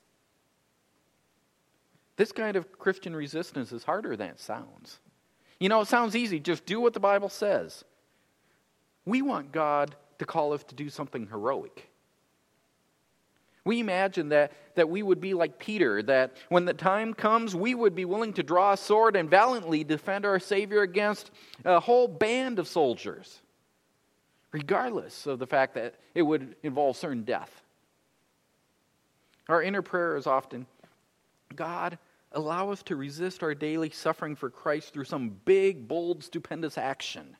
This 2.16 2.32
kind 2.32 2.56
of 2.56 2.80
Christian 2.80 3.16
resistance 3.16 3.74
is 3.74 3.84
harder 3.84 4.16
than 4.16 4.30
it 4.30 4.40
sounds. 4.40 5.00
You 5.60 5.68
know, 5.68 5.82
it 5.82 5.88
sounds 5.88 6.16
easy. 6.16 6.40
Just 6.40 6.66
do 6.66 6.80
what 6.80 6.94
the 6.94 7.00
Bible 7.00 7.30
says. 7.30 7.84
We 9.06 9.22
want 9.22 9.52
God 9.52 9.96
to 10.20 10.26
call 10.26 10.54
us 10.54 10.64
to 10.66 10.76
do 10.76 10.90
something 10.90 11.28
heroic. 11.28 11.90
We 13.66 13.80
imagine 13.80 14.30
that, 14.30 14.54
that 14.76 14.90
we 14.90 15.04
would 15.04 15.20
be 15.20 15.34
like 15.34 15.60
Peter, 15.60 16.02
that 16.04 16.38
when 16.50 16.66
the 16.66 16.74
time 16.74 17.14
comes, 17.14 17.56
we 17.56 17.76
would 17.76 17.96
be 17.96 18.06
willing 18.06 18.32
to 18.34 18.44
draw 18.44 18.74
a 18.74 18.78
sword 18.78 19.16
and 19.16 19.30
valiantly 19.30 19.84
defend 19.84 20.26
our 20.26 20.40
Savior 20.40 20.84
against 20.84 21.32
a 21.66 21.80
whole 21.80 22.08
band 22.08 22.60
of 22.60 22.68
soldiers, 22.68 23.42
regardless 24.52 25.26
of 25.26 25.40
the 25.40 25.48
fact 25.48 25.74
that 25.74 25.96
it 26.14 26.22
would 26.22 26.56
involve 26.64 26.96
certain 26.96 27.24
death. 27.24 27.64
Our 29.48 29.62
inner 29.62 29.82
prayer 29.82 30.18
is 30.18 30.28
often 30.28 30.66
God, 31.56 31.98
allow 32.32 32.72
us 32.72 32.84
to 32.84 32.96
resist 32.96 33.44
our 33.44 33.54
daily 33.54 33.90
suffering 33.90 34.36
for 34.36 34.50
Christ 34.50 34.94
through 34.94 35.06
some 35.06 35.30
big, 35.46 35.88
bold, 35.88 36.24
stupendous 36.24 36.78
action. 36.78 37.36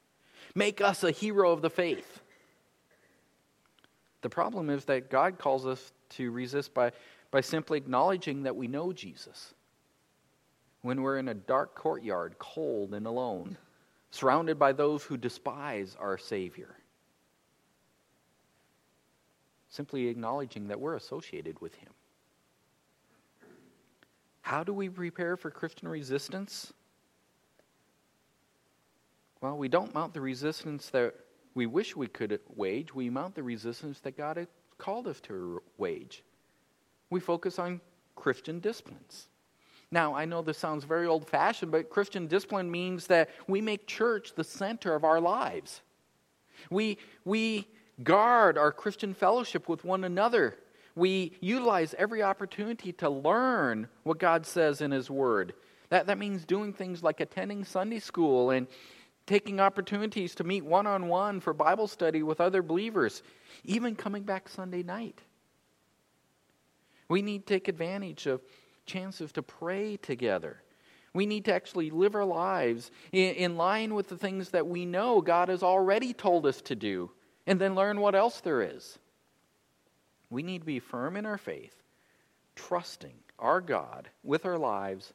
Make 0.54 0.80
us 0.80 1.04
a 1.04 1.12
hero 1.12 1.52
of 1.52 1.62
the 1.62 1.70
faith. 1.70 2.22
The 4.22 4.30
problem 4.30 4.70
is 4.70 4.86
that 4.86 5.10
God 5.10 5.38
calls 5.38 5.66
us 5.66 5.92
to 6.12 6.32
resist 6.32 6.74
by, 6.74 6.92
by 7.30 7.42
simply 7.42 7.78
acknowledging 7.78 8.44
that 8.44 8.56
we 8.56 8.68
know 8.68 8.94
Jesus. 8.94 9.54
When 10.82 11.02
we're 11.02 11.18
in 11.18 11.28
a 11.28 11.34
dark 11.34 11.76
courtyard, 11.76 12.36
cold 12.40 12.94
and 12.94 13.06
alone, 13.06 13.58
surrounded 14.12 14.58
by 14.58 14.72
those 14.72 15.04
who 15.04 15.18
despise 15.18 15.98
our 16.00 16.18
Savior. 16.18 16.76
Simply 19.68 20.08
acknowledging 20.08 20.70
that 20.70 20.80
we're 20.80 20.96
associated 20.96 21.60
with 21.60 21.76
Him. 21.76 21.92
How 24.46 24.64
do 24.64 24.74
we 24.74 24.90
prepare 24.90 25.38
for 25.38 25.50
Christian 25.50 25.88
resistance? 25.88 26.72
Well, 29.42 29.58
we 29.58 29.68
don't 29.68 29.92
mount 29.96 30.14
the 30.14 30.22
resistance 30.22 30.92
that 30.92 31.16
we 31.56 31.66
wish 31.66 31.96
we 31.96 32.06
could 32.06 32.40
wage, 32.56 32.94
we 32.94 33.10
mount 33.10 33.34
the 33.34 33.42
resistance 33.42 34.02
that 34.02 34.16
God 34.16 34.38
has 34.38 34.46
called 34.78 35.08
us 35.08 35.20
to 35.22 35.64
wage. 35.80 36.24
We 37.10 37.20
focus 37.20 37.58
on 37.58 37.82
Christian 38.16 38.60
disciplines. 38.60 39.30
Now, 39.90 40.14
I 40.14 40.26
know 40.26 40.44
this 40.44 40.60
sounds 40.60 40.84
very 40.84 41.08
old 41.08 41.28
fashioned, 41.28 41.72
but 41.72 41.90
Christian 41.90 42.28
discipline 42.28 42.70
means 42.70 43.08
that 43.08 43.32
we 43.48 43.62
make 43.62 43.88
church 43.88 44.36
the 44.36 44.44
center 44.44 44.94
of 44.94 45.04
our 45.04 45.20
lives. 45.20 45.82
We, 46.70 47.00
we 47.24 47.68
guard 48.04 48.60
our 48.60 48.72
Christian 48.72 49.16
fellowship 49.16 49.68
with 49.68 49.84
one 49.84 50.04
another. 50.04 50.56
We 50.96 51.34
utilize 51.42 51.94
every 51.98 52.24
opportunity 52.24 52.94
to 52.94 53.10
learn 53.10 53.90
what 54.04 54.18
God 54.18 54.46
says 54.46 54.82
in 54.82 54.92
His 54.92 55.10
Word. 55.10 55.54
That, 55.90 56.08
that 56.08 56.18
means 56.18 56.46
doing 56.46 56.74
things 56.74 57.04
like 57.04 57.20
attending 57.20 57.64
Sunday 57.66 58.00
school 58.00 58.52
and 58.52 58.68
taking 59.26 59.60
opportunities 59.60 60.36
to 60.36 60.44
meet 60.44 60.64
one 60.64 60.88
on 60.88 61.08
one 61.08 61.40
for 61.40 61.54
Bible 61.54 61.88
study 61.88 62.24
with 62.24 62.40
other 62.40 62.62
believers, 62.62 63.24
even 63.64 63.96
coming 63.96 64.24
back 64.24 64.48
Sunday 64.48 64.84
night. 64.84 65.20
We 67.08 67.22
need 67.22 67.46
to 67.46 67.54
take 67.54 67.68
advantage 67.68 68.26
of 68.28 68.42
chances 68.86 69.32
to 69.34 69.42
pray 69.42 69.98
together. 69.98 70.62
We 71.14 71.26
need 71.26 71.46
to 71.46 71.54
actually 71.54 71.92
live 71.92 72.16
our 72.16 72.26
lives 72.26 72.92
in, 73.12 73.36
in, 73.36 73.58
line 73.58 73.94
with 73.94 74.10
the 74.10 74.18
things 74.18 74.50
that 74.50 74.68
we 74.68 74.86
know 74.86 75.22
God 75.22 75.50
has 75.50 75.64
already 75.64 76.14
told 76.14 76.46
us 76.46 76.62
to 76.64 76.76
do, 76.76 77.10
and 77.48 77.60
then 77.60 77.74
learn 77.74 78.02
what 78.02 78.16
else 78.16 78.42
there 78.42 78.62
is. 78.62 79.00
We 80.30 80.44
need 80.44 80.60
to 80.60 80.66
be 80.66 80.80
firm 80.80 81.18
in 81.18 81.26
our 81.26 81.38
faith, 81.38 81.76
trusting 82.56 83.16
our 83.40 83.62
God 83.62 84.10
with 84.24 84.46
our 84.46 84.58
lives 84.58 85.14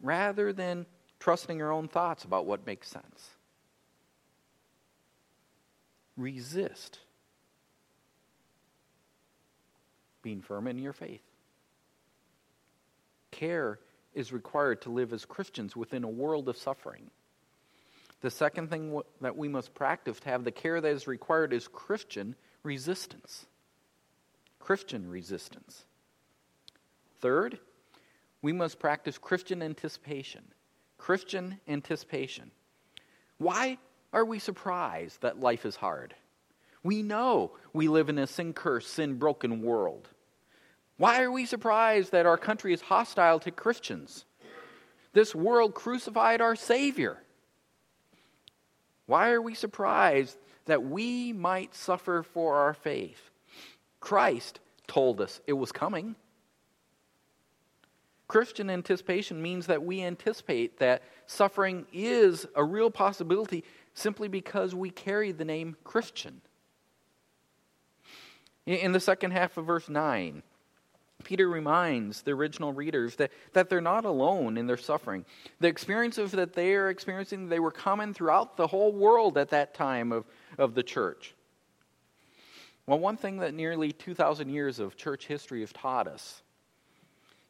rather 0.00 0.52
than 0.52 0.86
trusting 1.20 1.62
our 1.62 1.70
own 1.70 1.88
thoughts 1.88 2.24
about 2.24 2.46
what 2.46 2.66
makes 2.66 2.88
sense. 2.88 3.30
Resist 6.16 6.98
being 10.22 10.40
firm 10.40 10.66
in 10.66 10.78
your 10.78 10.92
faith. 10.92 11.22
Care 13.30 13.78
is 14.14 14.32
required 14.32 14.82
to 14.82 14.90
live 14.90 15.12
as 15.12 15.24
Christians 15.24 15.74
within 15.74 16.04
a 16.04 16.08
world 16.08 16.48
of 16.48 16.56
suffering. 16.56 17.10
The 18.20 18.30
second 18.30 18.70
thing 18.70 19.00
that 19.20 19.36
we 19.36 19.48
must 19.48 19.74
practice 19.74 20.20
to 20.20 20.28
have 20.28 20.44
the 20.44 20.52
care 20.52 20.80
that 20.80 20.88
is 20.88 21.06
required 21.06 21.52
is 21.52 21.66
Christian 21.66 22.36
resistance. 22.62 23.46
Christian 24.62 25.10
resistance. 25.10 25.84
Third, 27.20 27.58
we 28.42 28.52
must 28.52 28.78
practice 28.78 29.18
Christian 29.18 29.60
anticipation. 29.60 30.42
Christian 30.98 31.58
anticipation. 31.66 32.52
Why 33.38 33.78
are 34.12 34.24
we 34.24 34.38
surprised 34.38 35.20
that 35.22 35.40
life 35.40 35.66
is 35.66 35.74
hard? 35.74 36.14
We 36.84 37.02
know 37.02 37.52
we 37.72 37.88
live 37.88 38.08
in 38.08 38.18
a 38.18 38.26
sin 38.28 38.52
cursed, 38.52 38.90
sin 38.90 39.14
broken 39.14 39.62
world. 39.62 40.08
Why 40.96 41.22
are 41.22 41.32
we 41.32 41.44
surprised 41.44 42.12
that 42.12 42.26
our 42.26 42.38
country 42.38 42.72
is 42.72 42.82
hostile 42.82 43.40
to 43.40 43.50
Christians? 43.50 44.24
This 45.12 45.34
world 45.34 45.74
crucified 45.74 46.40
our 46.40 46.54
Savior. 46.54 47.18
Why 49.06 49.30
are 49.30 49.42
we 49.42 49.54
surprised 49.54 50.38
that 50.66 50.84
we 50.84 51.32
might 51.32 51.74
suffer 51.74 52.22
for 52.22 52.58
our 52.58 52.74
faith? 52.74 53.31
Christ 54.02 54.58
told 54.86 55.20
us 55.20 55.40
it 55.46 55.54
was 55.54 55.72
coming. 55.72 56.16
Christian 58.28 58.68
anticipation 58.68 59.40
means 59.40 59.66
that 59.66 59.82
we 59.82 60.02
anticipate 60.02 60.78
that 60.78 61.02
suffering 61.26 61.86
is 61.92 62.46
a 62.56 62.64
real 62.64 62.90
possibility 62.90 63.64
simply 63.94 64.26
because 64.26 64.74
we 64.74 64.90
carry 64.90 65.32
the 65.32 65.44
name 65.44 65.76
Christian. 65.84 66.40
In 68.66 68.92
the 68.92 69.00
second 69.00 69.30
half 69.30 69.56
of 69.56 69.66
verse 69.66 69.88
9, 69.88 70.42
Peter 71.22 71.48
reminds 71.48 72.22
the 72.22 72.32
original 72.32 72.72
readers 72.72 73.16
that, 73.16 73.30
that 73.52 73.68
they're 73.68 73.80
not 73.80 74.04
alone 74.04 74.56
in 74.56 74.66
their 74.66 74.76
suffering. 74.76 75.24
The 75.60 75.68
experiences 75.68 76.32
that 76.32 76.54
they 76.54 76.74
are 76.74 76.90
experiencing, 76.90 77.48
they 77.48 77.60
were 77.60 77.70
common 77.70 78.14
throughout 78.14 78.56
the 78.56 78.66
whole 78.66 78.92
world 78.92 79.38
at 79.38 79.50
that 79.50 79.74
time 79.74 80.10
of, 80.10 80.24
of 80.58 80.74
the 80.74 80.82
church. 80.82 81.34
Well, 82.86 82.98
one 82.98 83.16
thing 83.16 83.38
that 83.38 83.54
nearly 83.54 83.92
2,000 83.92 84.48
years 84.48 84.78
of 84.78 84.96
church 84.96 85.26
history 85.26 85.60
have 85.60 85.72
taught 85.72 86.08
us 86.08 86.42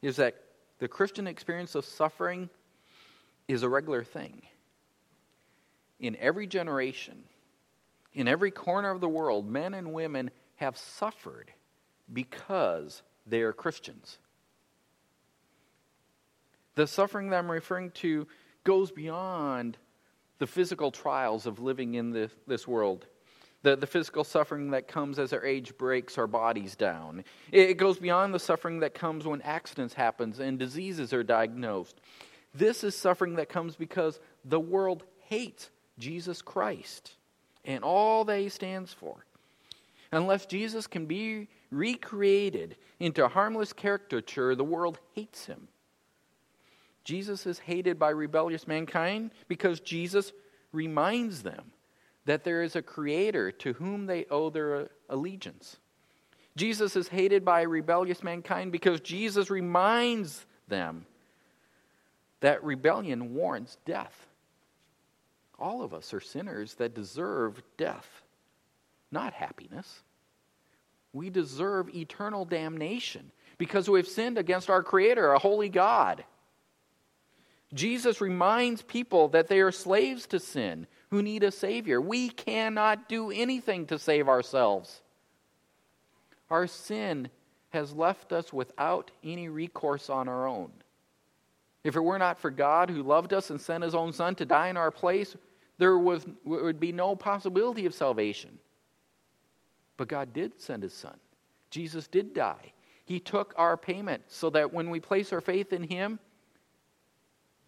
is 0.03 0.17
that 0.17 0.37
the 0.79 0.89
Christian 0.89 1.27
experience 1.27 1.75
of 1.75 1.85
suffering 1.85 2.51
is 3.49 3.63
a 3.63 3.69
regular 3.69 4.05
thing. 4.05 4.43
In 6.01 6.17
every 6.17 6.47
generation, 6.47 7.23
in 8.13 8.29
every 8.29 8.51
corner 8.51 8.91
of 8.91 9.01
the 9.01 9.09
world, 9.09 9.49
men 9.49 9.75
and 9.75 9.93
women 9.93 10.31
have 10.57 10.77
suffered 10.77 11.53
because 12.13 13.03
they 13.27 13.43
are 13.43 13.53
Christians. 13.53 14.19
The 16.75 16.87
suffering 16.87 17.31
that 17.31 17.39
I'm 17.39 17.51
referring 17.51 17.91
to 17.93 18.27
goes 18.65 18.91
beyond 18.91 19.79
the 20.39 20.47
physical 20.47 20.91
trials 20.91 21.47
of 21.47 21.61
living 21.61 21.95
in 21.95 22.11
the, 22.11 22.31
this 22.47 22.67
world 22.67 23.07
the, 23.63 23.77
the 23.77 23.87
physical 23.87 24.25
suffering 24.25 24.71
that 24.73 24.89
comes 24.89 25.19
as 25.19 25.33
our 25.33 25.45
age 25.45 25.77
breaks 25.79 26.19
our 26.19 26.27
bodies 26.27 26.77
down. 26.77 27.25
It, 27.51 27.71
it 27.71 27.77
goes 27.77 27.99
beyond 27.99 28.35
the 28.35 28.39
suffering 28.39 28.81
that 28.81 28.95
comes 28.95 29.27
when 29.27 29.41
accidents 29.43 29.95
happen 29.95 30.35
and 30.41 30.59
diseases 30.59 31.13
are 31.13 31.23
diagnosed. 31.23 32.01
This 32.55 32.85
is 32.85 32.97
suffering 32.97 33.37
that 33.37 33.49
comes 33.49 33.77
because 33.77 34.21
the 34.45 34.61
world 34.61 35.05
hates 35.29 35.71
Jesus 35.99 36.43
Christ 36.43 37.13
and 37.65 37.85
all 37.85 38.25
that 38.25 38.41
he 38.41 38.49
stands 38.49 38.93
for. 38.93 39.25
Unless 40.11 40.47
Jesus 40.47 40.87
can 40.87 41.07
be 41.07 41.49
recreated 41.71 42.77
into 43.01 43.27
harmless 43.29 43.73
caricature, 43.73 44.55
the 44.55 44.65
world 44.65 44.99
hates 45.15 45.47
him. 45.47 45.69
Jesus 47.05 47.47
is 47.47 47.59
hated 47.59 47.99
by 47.99 48.11
rebellious 48.11 48.69
mankind 48.69 49.31
because 49.49 49.81
Jesus 49.81 50.33
reminds 50.73 51.43
them 51.43 51.73
that 52.25 52.45
there 52.45 52.63
is 52.63 52.77
a 52.77 52.83
creator 52.83 53.51
to 53.51 53.73
whom 53.75 54.07
they 54.07 54.27
owe 54.31 54.51
their 54.51 54.89
allegiance. 55.09 55.77
Jesus 56.57 56.97
is 56.97 57.09
hated 57.09 57.45
by 57.45 57.63
rebellious 57.63 58.23
mankind 58.23 58.73
because 58.73 59.01
Jesus 59.01 59.51
reminds 59.51 60.45
them 60.69 61.07
that 62.41 62.63
rebellion 62.63 63.35
warrants 63.35 63.79
death. 63.85 64.27
All 65.59 65.83
of 65.83 65.95
us 65.95 66.13
are 66.13 66.21
sinners 66.21 66.75
that 66.75 66.95
deserve 66.95 67.63
death, 67.77 68.23
not 69.11 69.33
happiness. 69.33 70.03
We 71.13 71.31
deserve 71.31 71.95
eternal 71.95 72.45
damnation 72.45 73.31
because 73.59 73.89
we 73.89 73.99
have 73.99 74.09
sinned 74.09 74.39
against 74.39 74.71
our 74.71 74.83
Creator, 74.83 75.33
a 75.33 75.39
holy 75.39 75.69
God. 75.69 76.25
Jesus 77.75 78.21
reminds 78.21 78.83
people 78.83 79.29
that 79.29 79.49
they 79.49 79.61
are 79.61 79.73
slaves 79.73 80.27
to 80.29 80.41
sin 80.41 80.87
who 81.13 81.23
need 81.23 81.43
a 81.43 81.53
Savior. 81.53 82.01
We 82.01 82.31
cannot 82.31 83.07
do 83.07 83.31
anything 83.31 83.85
to 83.89 83.99
save 83.99 84.31
ourselves. 84.31 85.03
Our 86.49 86.67
sin 86.67 87.29
has 87.69 87.93
left 87.93 88.33
us 88.33 88.51
without 88.51 89.11
any 89.23 89.51
recourse 89.51 90.09
on 90.09 90.27
our 90.27 90.47
own. 90.47 90.73
If 91.85 91.97
it 91.97 92.01
were 92.01 92.19
not 92.19 92.39
for 92.39 92.51
God 92.51 92.89
who 92.89 93.03
loved 93.03 93.35
us 93.35 93.51
and 93.51 93.61
sent 93.61 93.85
his 93.85 93.95
own 93.95 94.15
Son 94.15 94.35
to 94.37 94.47
die 94.47 94.69
in 94.69 94.79
our 94.79 94.91
place, 94.91 95.37
there 95.77 95.99
was, 95.99 96.25
would 96.47 96.81
be 96.81 96.93
no 96.93 97.15
possibility 97.15 97.85
of 97.85 97.93
salvation. 97.93 98.59
But 99.99 100.09
God 100.09 100.33
did 100.33 100.59
send 100.63 100.83
his 100.83 100.95
Son. 100.95 101.19
Jesus 101.69 102.07
did 102.07 102.33
die. 102.33 102.73
He 103.05 103.21
took 103.21 103.53
our 103.59 103.77
payment 103.77 104.23
so 104.29 104.49
that 104.49 104.73
when 104.73 104.89
we 104.89 104.99
place 104.99 105.31
our 105.31 105.43
faith 105.43 105.75
in 105.75 105.83
him, 105.83 106.19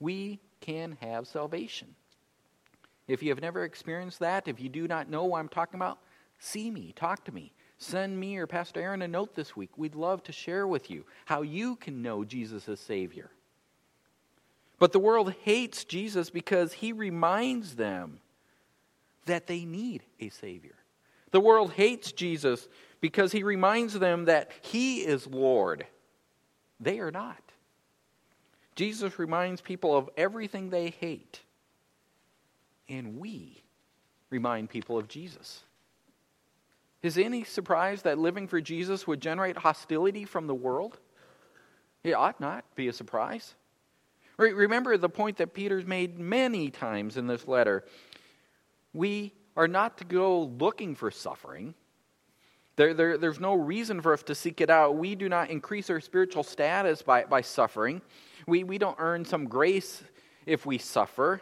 we 0.01 0.41
can 0.63 0.97
have 1.03 1.27
salvation. 1.27 1.95
If 3.07 3.23
you 3.23 3.31
have 3.31 3.41
never 3.41 3.65
experienced 3.65 4.21
that, 4.21 4.49
if 4.49 4.61
you 4.61 4.69
do 4.69 4.89
not 4.89 5.11
know 5.11 5.25
what 5.25 5.41
I'm 5.41 5.49
talking 5.49 5.77
about, 5.77 5.99
see 6.39 6.71
me, 6.71 6.93
talk 6.97 7.25
to 7.27 7.33
me. 7.33 7.53
Send 7.79 8.19
me 8.19 8.37
or 8.37 8.47
Pastor 8.47 8.81
Aaron 8.81 9.03
a 9.03 9.09
note 9.09 9.35
this 9.35 9.57
week. 9.57 9.77
We'd 9.77 9.95
love 9.95 10.23
to 10.25 10.33
share 10.33 10.67
with 10.67 10.91
you 10.91 11.05
how 11.27 11.43
you 11.43 11.77
can 11.77 12.03
know 12.03 12.25
Jesus 12.25 12.69
as 12.69 12.81
Savior. 12.81 13.31
But 14.79 14.93
the 14.93 14.99
world 14.99 15.35
hates 15.43 15.85
Jesus 15.85 16.31
because 16.31 16.73
he 16.73 16.93
reminds 16.93 17.77
them 17.77 18.21
that 19.27 19.47
they 19.47 19.65
need 19.65 20.03
a 20.21 20.29
Savior. 20.29 20.77
The 21.31 21.41
world 21.41 21.73
hates 21.73 22.13
Jesus 22.13 22.69
because 23.01 23.33
he 23.33 23.43
reminds 23.43 23.99
them 23.99 24.27
that 24.27 24.51
he 24.63 25.01
is 25.01 25.27
Lord. 25.27 25.87
They 26.81 27.01
are 27.01 27.11
not. 27.11 27.43
Jesus 28.77 29.19
reminds 29.19 29.61
people 29.61 29.97
of 29.97 30.11
everything 30.17 30.71
they 30.71 30.91
hate. 30.91 31.41
And 32.89 33.19
we 33.19 33.63
remind 34.31 34.71
people 34.71 34.99
of 34.99 35.09
Jesus. 35.09 35.63
Is 37.03 37.19
any 37.19 37.45
surprise 37.45 38.03
that 38.03 38.19
living 38.19 38.49
for 38.49 38.61
Jesus 38.61 39.07
would 39.07 39.21
generate 39.21 39.59
hostility 39.59 40.25
from 40.25 40.47
the 40.47 40.55
world? 40.55 40.99
It 42.03 42.13
ought 42.13 42.41
not 42.41 42.65
be 42.75 42.89
a 42.89 42.93
surprise. 42.93 43.55
Remember 44.37 44.97
the 44.97 45.09
point 45.09 45.37
that 45.37 45.55
Peter's 45.55 45.87
made 45.87 46.19
many 46.19 46.71
times 46.71 47.17
in 47.17 47.27
this 47.27 47.47
letter. 47.47 47.85
We 48.93 49.33
are 49.57 49.69
not 49.69 49.99
to 49.99 50.05
go 50.05 50.45
looking 50.59 50.95
for 50.95 51.11
suffering. 51.11 51.75
There, 52.77 52.93
there, 52.93 53.19
there's 53.19 53.39
no 53.39 53.55
reason 53.55 54.01
for 54.01 54.13
us 54.13 54.23
to 54.25 54.35
seek 54.35 54.61
it 54.61 54.71
out. 54.71 54.97
We 54.97 55.15
do 55.15 55.29
not 55.29 55.51
increase 55.51 55.91
our 55.91 56.01
spiritual 56.01 56.43
status 56.43 57.03
by, 57.03 57.25
by 57.25 57.43
suffering. 57.43 58.03
We, 58.49 58.65
we 58.65 58.79
don't 58.79 58.97
earn 58.99 59.25
some 59.25 59.45
grace 59.45 60.03
if 60.47 60.67
we 60.67 60.79
suffer. 60.79 61.41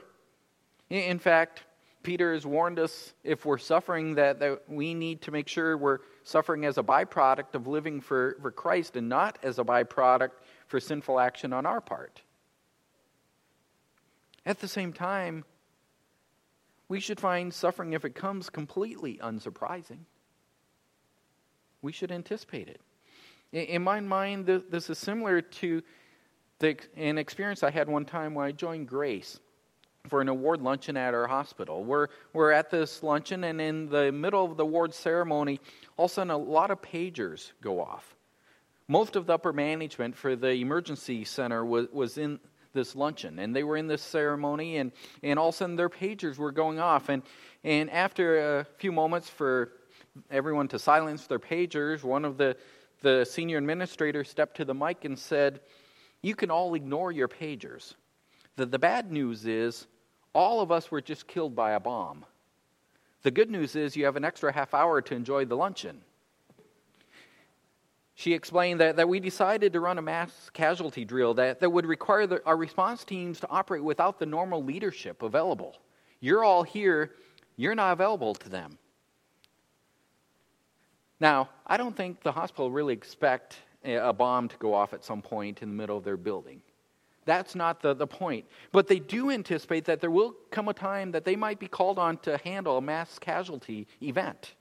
In 0.92 1.18
fact, 1.18 1.62
Peter 2.02 2.34
has 2.34 2.44
warned 2.44 2.78
us 2.78 3.14
if 3.24 3.46
we're 3.46 3.56
suffering 3.56 4.16
that, 4.16 4.40
that 4.40 4.68
we 4.68 4.92
need 4.92 5.22
to 5.22 5.30
make 5.30 5.48
sure 5.48 5.74
we're 5.74 6.00
suffering 6.22 6.66
as 6.66 6.76
a 6.76 6.82
byproduct 6.82 7.54
of 7.54 7.66
living 7.66 8.02
for, 8.02 8.36
for 8.42 8.50
Christ 8.50 8.94
and 8.96 9.08
not 9.08 9.38
as 9.42 9.58
a 9.58 9.64
byproduct 9.64 10.32
for 10.66 10.80
sinful 10.80 11.18
action 11.18 11.54
on 11.54 11.64
our 11.64 11.80
part. 11.80 12.20
At 14.44 14.58
the 14.60 14.68
same 14.68 14.92
time, 14.92 15.46
we 16.88 17.00
should 17.00 17.18
find 17.18 17.54
suffering, 17.54 17.94
if 17.94 18.04
it 18.04 18.14
comes, 18.14 18.50
completely 18.50 19.18
unsurprising. 19.22 20.00
We 21.80 21.92
should 21.92 22.12
anticipate 22.12 22.68
it. 22.68 22.82
In 23.50 23.82
my 23.82 24.00
mind, 24.00 24.44
this 24.44 24.90
is 24.90 24.98
similar 24.98 25.40
to 25.40 25.82
the, 26.58 26.76
an 26.96 27.16
experience 27.16 27.62
I 27.62 27.70
had 27.70 27.88
one 27.88 28.04
time 28.04 28.34
when 28.34 28.44
I 28.44 28.52
joined 28.52 28.88
Grace 28.88 29.40
for 30.08 30.20
an 30.20 30.28
award 30.28 30.60
luncheon 30.60 30.96
at 30.96 31.14
our 31.14 31.26
hospital. 31.26 31.84
We're, 31.84 32.08
we're 32.32 32.50
at 32.50 32.70
this 32.70 33.02
luncheon, 33.02 33.44
and 33.44 33.60
in 33.60 33.88
the 33.88 34.10
middle 34.10 34.44
of 34.44 34.56
the 34.56 34.64
award 34.64 34.94
ceremony, 34.94 35.60
all 35.96 36.06
of 36.06 36.10
a 36.10 36.14
sudden 36.14 36.30
a 36.30 36.36
lot 36.36 36.70
of 36.70 36.82
pagers 36.82 37.52
go 37.60 37.80
off. 37.80 38.16
Most 38.88 39.14
of 39.14 39.26
the 39.26 39.34
upper 39.34 39.52
management 39.52 40.16
for 40.16 40.34
the 40.34 40.50
emergency 40.50 41.24
center 41.24 41.64
was, 41.64 41.86
was 41.92 42.18
in 42.18 42.40
this 42.72 42.96
luncheon. 42.96 43.38
And 43.38 43.54
they 43.54 43.62
were 43.62 43.76
in 43.76 43.86
this 43.86 44.02
ceremony, 44.02 44.78
and, 44.78 44.92
and 45.22 45.38
all 45.38 45.50
of 45.50 45.54
a 45.54 45.58
sudden 45.58 45.76
their 45.76 45.88
pagers 45.88 46.36
were 46.36 46.52
going 46.52 46.80
off. 46.80 47.08
And, 47.08 47.22
and 47.62 47.90
after 47.90 48.58
a 48.58 48.64
few 48.78 48.92
moments 48.92 49.28
for 49.28 49.72
everyone 50.30 50.68
to 50.68 50.78
silence 50.78 51.26
their 51.26 51.38
pagers, 51.38 52.02
one 52.02 52.24
of 52.24 52.38
the, 52.38 52.56
the 53.02 53.24
senior 53.24 53.56
administrators 53.56 54.28
stepped 54.28 54.56
to 54.56 54.64
the 54.64 54.74
mic 54.74 55.04
and 55.04 55.18
said, 55.18 55.60
You 56.22 56.34
can 56.34 56.50
all 56.50 56.74
ignore 56.74 57.12
your 57.12 57.28
pagers. 57.28 57.94
The, 58.56 58.66
the 58.66 58.78
bad 58.78 59.10
news 59.10 59.46
is, 59.46 59.86
all 60.34 60.60
of 60.60 60.72
us 60.72 60.90
were 60.90 61.00
just 61.00 61.26
killed 61.26 61.54
by 61.54 61.72
a 61.72 61.80
bomb. 61.80 62.24
The 63.22 63.30
good 63.30 63.50
news 63.50 63.76
is, 63.76 63.96
you 63.96 64.04
have 64.04 64.16
an 64.16 64.24
extra 64.24 64.52
half 64.52 64.74
hour 64.74 65.00
to 65.02 65.14
enjoy 65.14 65.44
the 65.44 65.56
luncheon. 65.56 66.00
She 68.14 68.34
explained 68.34 68.80
that, 68.80 68.96
that 68.96 69.08
we 69.08 69.20
decided 69.20 69.72
to 69.72 69.80
run 69.80 69.98
a 69.98 70.02
mass 70.02 70.50
casualty 70.52 71.04
drill 71.04 71.34
that, 71.34 71.60
that 71.60 71.70
would 71.70 71.86
require 71.86 72.26
the, 72.26 72.44
our 72.44 72.56
response 72.56 73.04
teams 73.04 73.40
to 73.40 73.48
operate 73.48 73.82
without 73.82 74.18
the 74.18 74.26
normal 74.26 74.62
leadership 74.62 75.22
available. 75.22 75.76
You're 76.20 76.44
all 76.44 76.62
here, 76.62 77.12
you're 77.56 77.74
not 77.74 77.92
available 77.92 78.34
to 78.34 78.48
them. 78.48 78.78
Now, 81.20 81.50
I 81.66 81.76
don't 81.76 81.96
think 81.96 82.22
the 82.22 82.32
hospital 82.32 82.70
really 82.70 82.92
expect 82.92 83.56
a 83.84 84.12
bomb 84.12 84.48
to 84.48 84.56
go 84.58 84.74
off 84.74 84.92
at 84.92 85.04
some 85.04 85.22
point 85.22 85.62
in 85.62 85.68
the 85.68 85.74
middle 85.74 85.96
of 85.96 86.04
their 86.04 86.16
building. 86.16 86.62
That's 87.24 87.54
not 87.54 87.80
the, 87.80 87.94
the 87.94 88.06
point. 88.06 88.46
But 88.72 88.88
they 88.88 88.98
do 88.98 89.30
anticipate 89.30 89.84
that 89.84 90.00
there 90.00 90.10
will 90.10 90.34
come 90.50 90.68
a 90.68 90.74
time 90.74 91.12
that 91.12 91.24
they 91.24 91.36
might 91.36 91.60
be 91.60 91.68
called 91.68 91.98
on 91.98 92.18
to 92.18 92.38
handle 92.38 92.78
a 92.78 92.82
mass 92.82 93.18
casualty 93.18 93.86
event. 94.02 94.54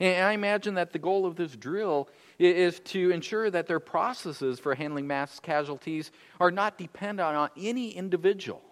And 0.00 0.24
I 0.24 0.32
imagine 0.32 0.74
that 0.74 0.92
the 0.92 0.98
goal 0.98 1.26
of 1.26 1.34
this 1.34 1.56
drill 1.56 2.08
is 2.38 2.78
to 2.80 3.10
ensure 3.10 3.50
that 3.50 3.66
their 3.66 3.80
processes 3.80 4.60
for 4.60 4.74
handling 4.74 5.06
mass 5.06 5.40
casualties 5.40 6.12
are 6.38 6.52
not 6.52 6.78
dependent 6.78 7.36
on 7.36 7.50
any 7.56 7.90
individual. 7.90 8.62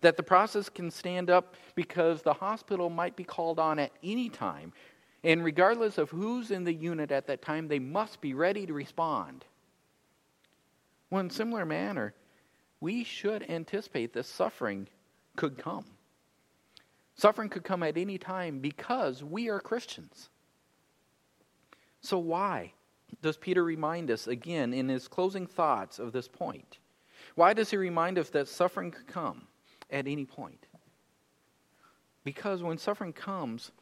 That 0.00 0.16
the 0.16 0.22
process 0.22 0.68
can 0.68 0.90
stand 0.90 1.30
up 1.30 1.54
because 1.74 2.22
the 2.22 2.32
hospital 2.32 2.90
might 2.90 3.14
be 3.14 3.24
called 3.24 3.58
on 3.58 3.78
at 3.78 3.92
any 4.02 4.28
time. 4.28 4.72
And 5.22 5.44
regardless 5.44 5.98
of 5.98 6.10
who's 6.10 6.50
in 6.50 6.64
the 6.64 6.74
unit 6.74 7.12
at 7.12 7.26
that 7.26 7.42
time, 7.42 7.68
they 7.68 7.78
must 7.78 8.20
be 8.20 8.34
ready 8.34 8.66
to 8.66 8.72
respond. 8.72 9.44
Well, 11.10 11.20
in 11.20 11.30
similar 11.30 11.64
manner, 11.64 12.14
we 12.80 13.04
should 13.04 13.48
anticipate 13.50 14.12
that 14.12 14.26
suffering 14.26 14.88
could 15.36 15.58
come. 15.58 15.84
Suffering 17.16 17.48
could 17.48 17.64
come 17.64 17.82
at 17.82 17.96
any 17.96 18.18
time 18.18 18.60
because 18.60 19.24
we 19.24 19.48
are 19.48 19.60
Christians. 19.60 20.28
So, 22.00 22.18
why 22.18 22.72
does 23.22 23.36
Peter 23.36 23.64
remind 23.64 24.10
us 24.10 24.28
again 24.28 24.72
in 24.72 24.88
his 24.88 25.08
closing 25.08 25.46
thoughts 25.46 25.98
of 25.98 26.12
this 26.12 26.28
point? 26.28 26.78
Why 27.34 27.52
does 27.52 27.70
he 27.70 27.76
remind 27.76 28.18
us 28.18 28.30
that 28.30 28.48
suffering 28.48 28.90
could 28.90 29.06
come 29.06 29.48
at 29.90 30.06
any 30.06 30.24
point? 30.24 30.66
Because 32.24 32.62
when 32.62 32.78
suffering 32.78 33.12
comes, 33.12 33.72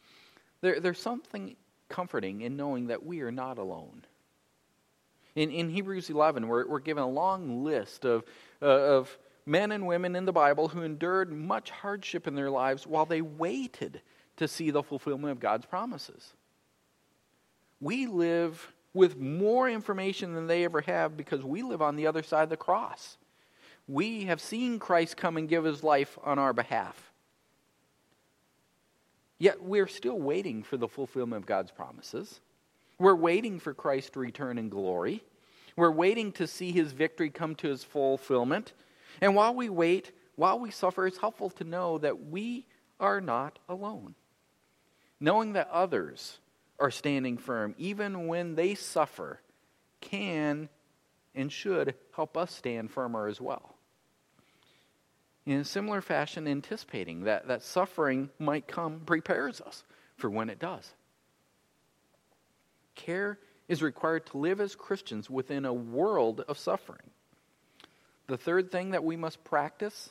there, 0.61 0.79
there's 0.79 0.99
something 0.99 1.55
comforting 1.89 2.41
in 2.41 2.57
knowing 2.57 2.87
that 2.87 3.05
we 3.05 3.21
are 3.21 3.31
not 3.31 3.57
alone. 3.57 4.05
In, 5.37 5.51
in 5.51 5.69
Hebrews 5.69 6.09
11, 6.09 6.47
we're, 6.47 6.67
we're 6.67 6.79
given 6.79 7.03
a 7.03 7.09
long 7.09 7.63
list 7.63 8.05
of, 8.05 8.23
uh, 8.61 8.65
of 8.65 9.17
men 9.45 9.71
and 9.71 9.87
women 9.87 10.15
in 10.15 10.25
the 10.25 10.33
Bible 10.33 10.67
who 10.67 10.81
endured 10.81 11.31
much 11.31 11.69
hardship 11.69 12.27
in 12.27 12.35
their 12.35 12.49
lives 12.49 12.85
while 12.85 13.05
they 13.05 13.21
waited 13.21 14.01
to 14.37 14.47
see 14.47 14.71
the 14.71 14.83
fulfillment 14.83 15.31
of 15.31 15.39
God's 15.39 15.65
promises 15.65 16.33
we 17.79 18.07
live 18.07 18.73
with 18.93 19.17
more 19.17 19.69
information 19.69 20.33
than 20.33 20.47
they 20.47 20.63
ever 20.63 20.81
have 20.81 21.15
because 21.15 21.43
we 21.43 21.61
live 21.61 21.81
on 21.81 21.95
the 21.95 22.07
other 22.07 22.23
side 22.23 22.43
of 22.43 22.49
the 22.49 22.57
cross. 22.57 23.17
We 23.87 24.25
have 24.25 24.41
seen 24.41 24.79
Christ 24.79 25.17
come 25.17 25.37
and 25.37 25.47
give 25.47 25.63
his 25.63 25.83
life 25.83 26.17
on 26.23 26.39
our 26.39 26.53
behalf. 26.53 27.11
Yet 29.39 29.61
we're 29.61 29.87
still 29.87 30.19
waiting 30.19 30.63
for 30.63 30.77
the 30.77 30.87
fulfillment 30.87 31.43
of 31.43 31.45
God's 31.45 31.71
promises. 31.71 32.41
We're 32.99 33.15
waiting 33.15 33.59
for 33.59 33.73
Christ 33.73 34.13
to 34.13 34.19
return 34.19 34.57
in 34.57 34.69
glory. 34.69 35.23
We're 35.75 35.91
waiting 35.91 36.31
to 36.33 36.47
see 36.47 36.71
his 36.71 36.91
victory 36.91 37.29
come 37.29 37.55
to 37.55 37.67
his 37.67 37.83
fulfillment. 37.83 38.73
And 39.21 39.35
while 39.35 39.53
we 39.53 39.69
wait, 39.69 40.11
while 40.35 40.59
we 40.59 40.71
suffer, 40.71 41.05
it's 41.05 41.19
helpful 41.19 41.51
to 41.51 41.63
know 41.63 41.99
that 41.99 42.27
we 42.27 42.65
are 42.99 43.21
not 43.21 43.59
alone. 43.69 44.15
Knowing 45.19 45.53
that 45.53 45.69
others 45.69 46.39
are 46.79 46.91
standing 46.91 47.37
firm, 47.37 47.75
even 47.77 48.27
when 48.27 48.55
they 48.55 48.75
suffer, 48.75 49.41
can 50.01 50.69
and 51.35 51.51
should 51.51 51.95
help 52.15 52.35
us 52.35 52.53
stand 52.53 52.91
firmer 52.91 53.27
as 53.27 53.39
well. 53.39 53.75
In 55.45 55.59
a 55.59 55.63
similar 55.63 56.01
fashion, 56.01 56.47
anticipating 56.47 57.23
that, 57.23 57.47
that 57.47 57.63
suffering 57.63 58.29
might 58.37 58.67
come 58.67 59.01
prepares 59.05 59.61
us 59.61 59.83
for 60.17 60.29
when 60.29 60.49
it 60.49 60.59
does. 60.59 60.93
Care 62.97 63.39
is 63.69 63.81
required 63.81 64.25
to 64.27 64.37
live 64.37 64.59
as 64.59 64.75
Christians 64.75 65.29
within 65.29 65.63
a 65.63 65.73
world 65.73 66.41
of 66.47 66.57
suffering. 66.57 67.09
The 68.27 68.37
third 68.37 68.71
thing 68.71 68.91
that 68.91 69.03
we 69.03 69.15
must 69.15 69.43
practice 69.45 70.09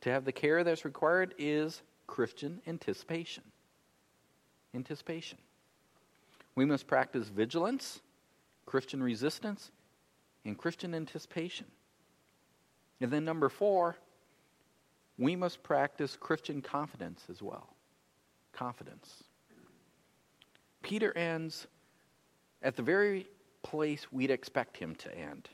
to 0.00 0.10
have 0.10 0.24
the 0.24 0.32
care 0.32 0.64
that's 0.64 0.84
required 0.84 1.34
is 1.38 1.80
Christian 2.08 2.60
anticipation. 2.66 3.44
Anticipation. 4.74 5.38
We 6.54 6.64
must 6.64 6.86
practice 6.86 7.28
vigilance, 7.28 8.00
Christian 8.66 9.02
resistance, 9.02 9.70
and 10.44 10.58
Christian 10.58 10.94
anticipation. 10.94 11.66
And 13.00 13.10
then, 13.10 13.24
number 13.24 13.48
four, 13.48 13.96
we 15.18 15.36
must 15.36 15.62
practice 15.62 16.16
Christian 16.18 16.62
confidence 16.62 17.22
as 17.30 17.42
well. 17.42 17.68
Confidence. 18.52 19.24
Peter 20.82 21.16
ends 21.16 21.66
at 22.62 22.76
the 22.76 22.82
very 22.82 23.26
place 23.62 24.10
we'd 24.12 24.30
expect 24.30 24.76
him 24.76 24.94
to 24.96 25.16
end. 25.16 25.48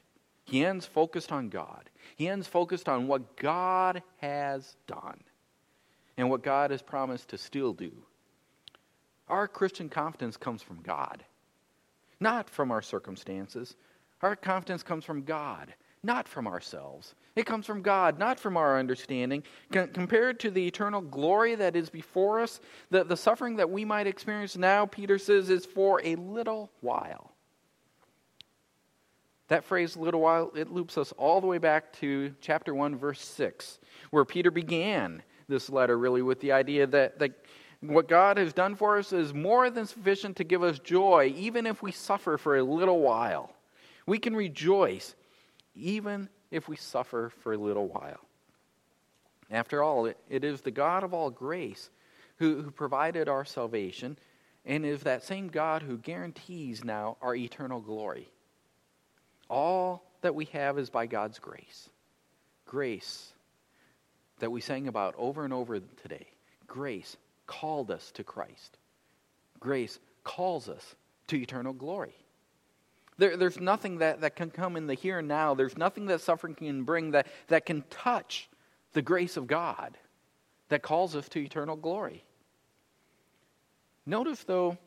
He 0.44 0.64
ends 0.64 0.87
focused 0.87 1.31
on 1.31 1.51
God. 1.51 1.90
He 2.16 2.29
ends 2.29 2.47
focused 2.47 2.88
on 2.88 3.07
what 3.07 3.37
God 3.37 4.03
has 4.18 4.77
done 4.87 5.21
and 6.16 6.31
what 6.31 6.42
God 6.42 6.71
has 6.71 6.83
promised 6.83 7.29
to 7.29 7.38
still 7.38 7.73
do. 7.73 7.92
Our 9.29 9.47
Christian 9.47 9.88
confidence 9.88 10.37
comes 10.37 10.62
from 10.62 10.81
God, 10.83 11.23
not 12.18 12.49
from 12.49 12.71
our 12.71 12.81
circumstances. 12.81 13.77
Our 14.23 14.35
confidence 14.35 14.83
comes 14.83 15.05
from 15.05 15.25
God, 15.25 15.75
not 16.03 16.27
from 16.27 16.47
ourselves. 16.47 17.14
It 17.38 17.46
comes 17.46 17.66
from 17.66 17.83
God, 17.83 18.18
not 18.18 18.40
from 18.40 18.57
our 18.57 18.81
understanding. 18.81 19.44
C- 19.72 19.87
compared 19.92 20.40
to 20.40 20.51
the 20.51 20.66
eternal 20.66 21.01
glory 21.01 21.55
that 21.55 21.77
is 21.77 21.88
before 21.88 22.40
us, 22.40 22.59
the, 22.90 23.05
the 23.05 23.16
suffering 23.16 23.55
that 23.59 23.70
we 23.70 23.85
might 23.85 24.09
experience 24.09 24.57
now, 24.57 24.87
Peter 24.87 25.18
says, 25.18 25.48
is 25.48 25.64
for 25.64 26.01
a 26.03 26.16
little 26.16 26.68
while. 26.81 27.31
That 29.46 29.62
phrase, 29.62 29.96
little 29.96 30.20
while, 30.20 30.51
it 30.57 30.72
loops 30.72 30.98
us 30.98 31.12
all 31.12 31.40
the 31.40 31.46
way 31.46 31.59
back 31.59 31.92
to 32.01 32.35
chapter 32.40 32.74
1, 32.74 32.96
verse 32.96 33.24
6, 33.24 33.79
where 34.11 34.24
Peter 34.24 34.51
began 34.51 35.22
this 35.46 35.70
letter 35.70 35.96
really 35.96 36.22
with 36.22 36.40
the 36.40 36.51
idea 36.51 36.88
that, 36.88 37.20
that 37.20 37.31
what 37.79 38.09
God 38.09 38.37
has 38.37 38.53
done 38.53 38.74
for 38.74 38.98
us 38.98 39.12
is 39.12 39.33
more 39.33 39.70
than 39.70 39.87
sufficient 39.87 40.35
to 40.38 40.44
give 40.44 40.64
us 40.64 40.81
joy, 40.81 41.33
even 41.37 41.66
if 41.66 41.85
we 41.85 41.92
suffer 41.92 42.37
for 42.37 42.57
a 42.57 42.64
little 42.64 42.98
while. 42.98 43.53
We 44.07 44.18
can 44.18 44.35
rejoice, 44.35 45.14
even 45.77 46.29
if 46.50 46.68
we 46.68 46.76
suffer 46.76 47.32
for 47.40 47.52
a 47.52 47.58
little 47.58 47.88
while. 47.88 48.20
After 49.50 49.82
all, 49.82 50.06
it, 50.06 50.18
it 50.28 50.44
is 50.44 50.61
the 50.61 50.70
God 50.70 51.04
of 51.04 51.14
all 51.14 51.30
grace 51.30 51.90
who, 52.37 52.62
who 52.62 52.70
provided 52.70 53.28
our 53.28 53.44
salvation, 53.44 54.18
and 54.64 54.84
is 54.84 55.02
that 55.02 55.24
same 55.24 55.48
God 55.48 55.82
who 55.82 55.96
guarantees 55.96 56.84
now 56.84 57.16
our 57.22 57.34
eternal 57.34 57.80
glory. 57.80 58.28
All 59.48 60.04
that 60.20 60.34
we 60.34 60.46
have 60.46 60.78
is 60.78 60.90
by 60.90 61.06
God's 61.06 61.38
grace. 61.38 61.88
Grace 62.66 63.32
that 64.40 64.52
we 64.52 64.61
sang 64.61 64.88
about 64.88 65.14
over 65.16 65.44
and 65.44 65.52
over 65.52 65.80
today. 66.02 66.26
Grace 66.66 67.16
called 67.46 67.90
us 67.90 68.11
to 68.12 68.24
Christ. 68.24 68.76
Grace 69.58 69.98
calls 70.22 70.68
us 70.68 70.94
to 71.28 71.37
eternal 71.37 71.72
glory. 71.72 72.14
There, 73.18 73.37
there's 73.37 73.61
nothing 73.61 73.98
that, 73.98 74.20
that 74.20 74.37
can 74.37 74.50
come 74.50 74.76
in 74.76 74.87
the 74.87 74.94
here 74.94 75.18
and 75.18 75.28
now. 75.28 75.54
There's 75.54 75.76
nothing 75.76 76.07
that 76.07 76.20
suffering 76.20 76.54
can 76.54 76.85
bring 76.85 77.11
that, 77.11 77.26
that 77.48 77.66
can 77.66 77.83
touch 77.90 78.48
the 78.92 79.02
grace 79.02 79.37
of 79.37 79.46
God 79.46 79.98
that 80.68 80.83
calls 80.83 81.16
us 81.16 81.28
to 81.31 81.40
eternal 81.40 81.76
glory. 81.76 82.24
Notice, 84.07 84.44
though, 84.44 84.78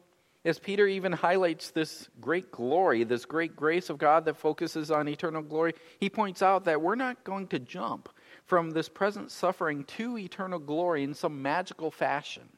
as 0.44 0.58
Peter 0.58 0.88
even 0.88 1.12
highlights 1.12 1.72
this 1.72 2.10
great 2.20 2.52
glory, 2.52 3.04
this 3.04 3.26
great 3.26 3.56
grace 3.56 3.90
of 3.90 3.98
God 3.98 4.26
that 4.26 4.38
focuses 4.38 4.90
on 4.90 5.08
eternal 5.08 5.44
glory, 5.44 5.74
he 6.00 6.10
points 6.10 6.42
out 6.42 6.66
that 6.66 6.82
we're 6.82 6.96
not 6.96 7.24
going 7.24 7.48
to 7.48 7.60
jump 7.60 8.10
from 8.46 8.72
this 8.72 8.90
present 8.90 9.30
suffering 9.30 9.84
to 9.84 10.18
eternal 10.18 10.58
glory 10.58 11.04
in 11.04 11.14
some 11.14 11.42
magical 11.42 11.92
fashion. 11.92 12.50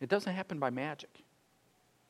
It 0.00 0.08
doesn't 0.08 0.34
happen 0.34 0.58
by 0.58 0.70
magic. 0.70 1.23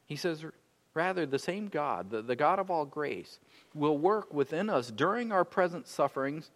He 0.06 0.16
says, 0.16 0.44
rather, 0.92 1.26
the 1.26 1.38
same 1.38 1.68
God, 1.68 2.10
the, 2.10 2.22
the 2.22 2.36
God 2.36 2.58
of 2.58 2.70
all 2.70 2.84
grace, 2.84 3.38
will 3.74 3.98
work 3.98 4.32
within 4.32 4.68
us 4.70 4.90
during 4.90 5.32
our 5.32 5.44
present 5.44 5.86
sufferings 5.86 6.50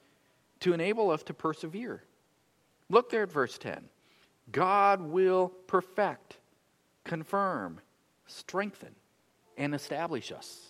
to 0.61 0.73
enable 0.73 1.11
us 1.11 1.23
to 1.25 1.35
persevere. 1.35 2.03
Look 2.91 3.11
there 3.11 3.23
at 3.23 3.33
verse 3.33 3.59
10. 3.59 3.85
God 4.51 5.01
will 5.01 5.49
perfect, 5.67 6.39
confirm, 7.05 7.81
strengthen, 8.27 8.95
and 9.57 9.75
establish 9.75 10.33
us. 10.33 10.69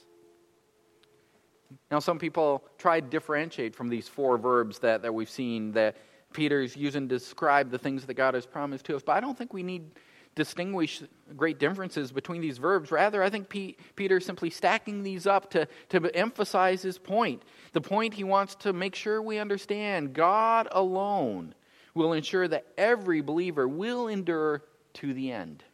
Now, 1.90 1.98
some 1.98 2.18
people 2.18 2.64
try 2.78 3.00
to 3.00 3.06
differentiate 3.06 3.74
from 3.74 3.88
these 3.88 4.08
four 4.08 4.38
verbs 4.38 4.78
that, 4.80 5.02
that 5.02 5.12
we've 5.12 5.30
seen 5.30 5.72
that 5.72 5.96
Peter's 6.32 6.76
using 6.76 7.08
to 7.08 7.18
describe 7.18 7.70
the 7.70 7.78
things 7.78 8.06
that 8.06 8.14
God 8.14 8.34
has 8.34 8.46
promised 8.46 8.86
to 8.86 8.96
us, 8.96 9.02
but 9.02 9.12
I 9.12 9.20
don't 9.20 9.36
think 9.36 9.52
we 9.52 9.62
need 9.62 9.90
distinguish 10.38 11.02
great 11.36 11.58
differences 11.58 12.12
between 12.12 12.40
these 12.40 12.56
verbs. 12.56 12.90
Rather, 12.92 13.22
I 13.22 13.28
think 13.28 13.50
Peter 13.50 14.16
is 14.16 14.24
simply 14.24 14.48
stacking 14.48 15.02
these 15.02 15.26
up 15.26 15.50
to, 15.50 15.68
to 15.90 16.16
emphasize 16.16 16.80
his 16.80 16.96
point. 16.96 17.42
The 17.72 17.80
point 17.80 18.14
he 18.14 18.24
wants 18.24 18.54
to 18.56 18.72
make 18.72 18.94
sure 18.94 19.20
we 19.20 19.38
understand 19.38 20.14
God 20.14 20.68
alone 20.70 21.54
will 21.92 22.12
ensure 22.12 22.46
that 22.46 22.66
every 22.78 23.20
believer 23.20 23.66
will 23.66 24.06
endure 24.06 24.62
to 24.94 25.12
the 25.12 25.32
end. 25.32 25.64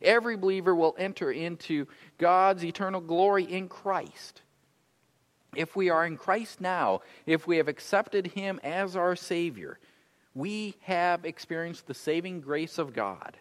Every 0.00 0.36
believer 0.36 0.74
will 0.74 0.96
enter 0.98 1.30
into 1.30 1.86
God's 2.16 2.64
eternal 2.64 3.02
glory 3.02 3.44
in 3.44 3.68
Christ. 3.68 4.40
If 5.54 5.76
we 5.76 5.90
are 5.90 6.06
in 6.06 6.16
Christ 6.16 6.62
now, 6.62 7.02
if 7.26 7.46
we 7.46 7.58
have 7.58 7.68
accepted 7.68 8.28
Him 8.28 8.58
as 8.64 8.96
our 8.96 9.14
Savior, 9.14 9.78
we 10.34 10.76
have 10.80 11.26
experienced 11.26 11.86
the 11.86 11.94
saving 11.94 12.40
grace 12.40 12.78
of 12.78 12.94
God. 12.94 13.36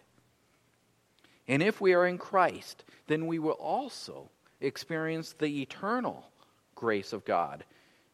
And 1.51 1.61
if 1.61 1.81
we 1.81 1.93
are 1.93 2.07
in 2.07 2.17
Christ, 2.17 2.85
then 3.07 3.27
we 3.27 3.37
will 3.37 3.51
also 3.51 4.29
experience 4.61 5.33
the 5.33 5.61
eternal 5.61 6.31
grace 6.75 7.11
of 7.11 7.25
God. 7.25 7.65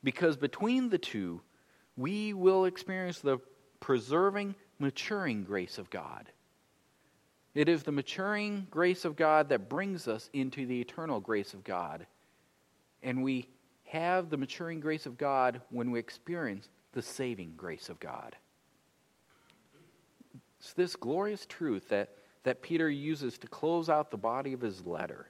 Because 0.04 0.36
between 0.36 0.90
the 0.90 0.98
two, 0.98 1.42
we 1.96 2.34
will 2.34 2.66
experience 2.66 3.20
the 3.20 3.38
preserving, 3.80 4.56
maturing 4.80 5.44
grace 5.44 5.78
of 5.78 5.92
God. 5.92 6.32
It 7.54 7.70
is 7.70 7.84
the 7.84 7.92
maturing 7.92 8.66
grace 8.72 9.06
of 9.06 9.16
God 9.16 9.50
that 9.50 9.70
brings 9.70 10.08
us 10.08 10.32
into 10.34 10.66
the 10.66 10.82
eternal 10.82 11.20
grace 11.20 11.54
of 11.54 11.64
God. 11.64 12.08
And 13.04 13.22
we 13.22 13.50
have 13.84 14.32
the 14.32 14.38
maturing 14.38 14.80
grace 14.80 15.06
of 15.06 15.16
God 15.16 15.62
when 15.70 15.92
we 15.92 16.00
experience 16.00 16.70
the 16.94 17.04
saving 17.04 17.54
grace 17.56 17.90
of 17.90 18.00
God. 18.00 18.36
It's 20.60 20.74
this 20.74 20.96
glorious 20.96 21.46
truth 21.46 21.90
that, 21.90 22.10
that 22.48 22.62
Peter 22.62 22.90
uses 22.90 23.38
to 23.38 23.48
close 23.48 23.90
out 23.90 24.10
the 24.10 24.18
body 24.18 24.54
of 24.54 24.62
his 24.62 24.86
letter. 24.86 25.30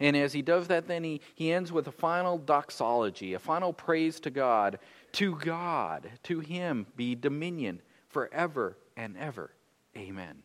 And 0.00 0.16
as 0.16 0.32
he 0.32 0.40
does 0.40 0.68
that, 0.68 0.88
then 0.88 1.04
he, 1.04 1.20
he 1.34 1.52
ends 1.52 1.70
with 1.70 1.86
a 1.86 1.92
final 1.92 2.38
doxology, 2.38 3.34
a 3.34 3.38
final 3.38 3.72
praise 3.72 4.20
to 4.20 4.30
God. 4.30 4.78
To 5.12 5.34
God, 5.36 6.10
to 6.24 6.40
him 6.40 6.86
be 6.96 7.14
dominion 7.14 7.80
forever 8.08 8.76
and 8.96 9.16
ever. 9.18 9.50
Amen. 9.96 10.42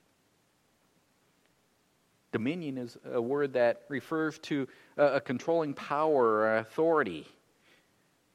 Dominion 2.33 2.77
is 2.77 2.97
a 3.11 3.21
word 3.21 3.53
that 3.53 3.83
refers 3.87 4.37
to 4.39 4.67
a, 4.97 5.05
a 5.15 5.21
controlling 5.21 5.73
power 5.73 6.23
or 6.23 6.57
authority. 6.57 7.25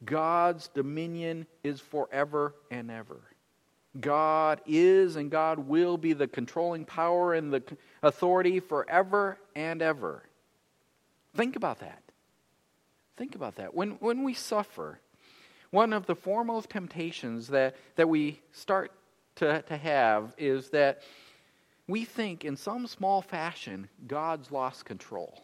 God's 0.04 0.68
dominion 0.68 1.46
is 1.62 1.80
forever 1.80 2.54
and 2.70 2.90
ever. 2.90 3.20
God 4.00 4.60
is 4.66 5.16
and 5.16 5.30
God 5.30 5.60
will 5.60 5.96
be 5.96 6.12
the 6.12 6.26
controlling 6.26 6.84
power 6.84 7.34
and 7.34 7.52
the 7.52 7.62
authority 8.02 8.60
forever 8.60 9.38
and 9.54 9.82
ever. 9.82 10.22
Think 11.34 11.56
about 11.56 11.80
that. 11.80 12.02
Think 13.16 13.34
about 13.34 13.56
that. 13.56 13.74
When, 13.74 13.92
when 13.92 14.22
we 14.24 14.34
suffer, 14.34 15.00
one 15.70 15.92
of 15.92 16.06
the 16.06 16.14
foremost 16.14 16.70
temptations 16.70 17.48
that, 17.48 17.76
that 17.96 18.08
we 18.08 18.40
start 18.52 18.92
to, 19.36 19.62
to 19.62 19.76
have 19.76 20.34
is 20.38 20.70
that 20.70 21.02
we 21.88 22.04
think 22.04 22.44
in 22.44 22.56
some 22.56 22.86
small 22.86 23.22
fashion 23.22 23.88
God's 24.06 24.50
lost 24.50 24.84
control. 24.84 25.42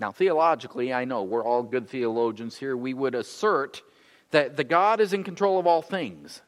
Now, 0.00 0.12
theologically, 0.12 0.92
I 0.92 1.04
know 1.04 1.24
we're 1.24 1.44
all 1.44 1.62
good 1.62 1.88
theologians 1.88 2.56
here. 2.56 2.76
We 2.76 2.94
would 2.94 3.14
assert 3.14 3.82
that 4.30 4.56
the 4.56 4.64
God 4.64 5.00
is 5.00 5.12
in 5.12 5.24
control 5.24 5.58
of 5.58 5.66
all 5.66 5.82
things. 5.82 6.40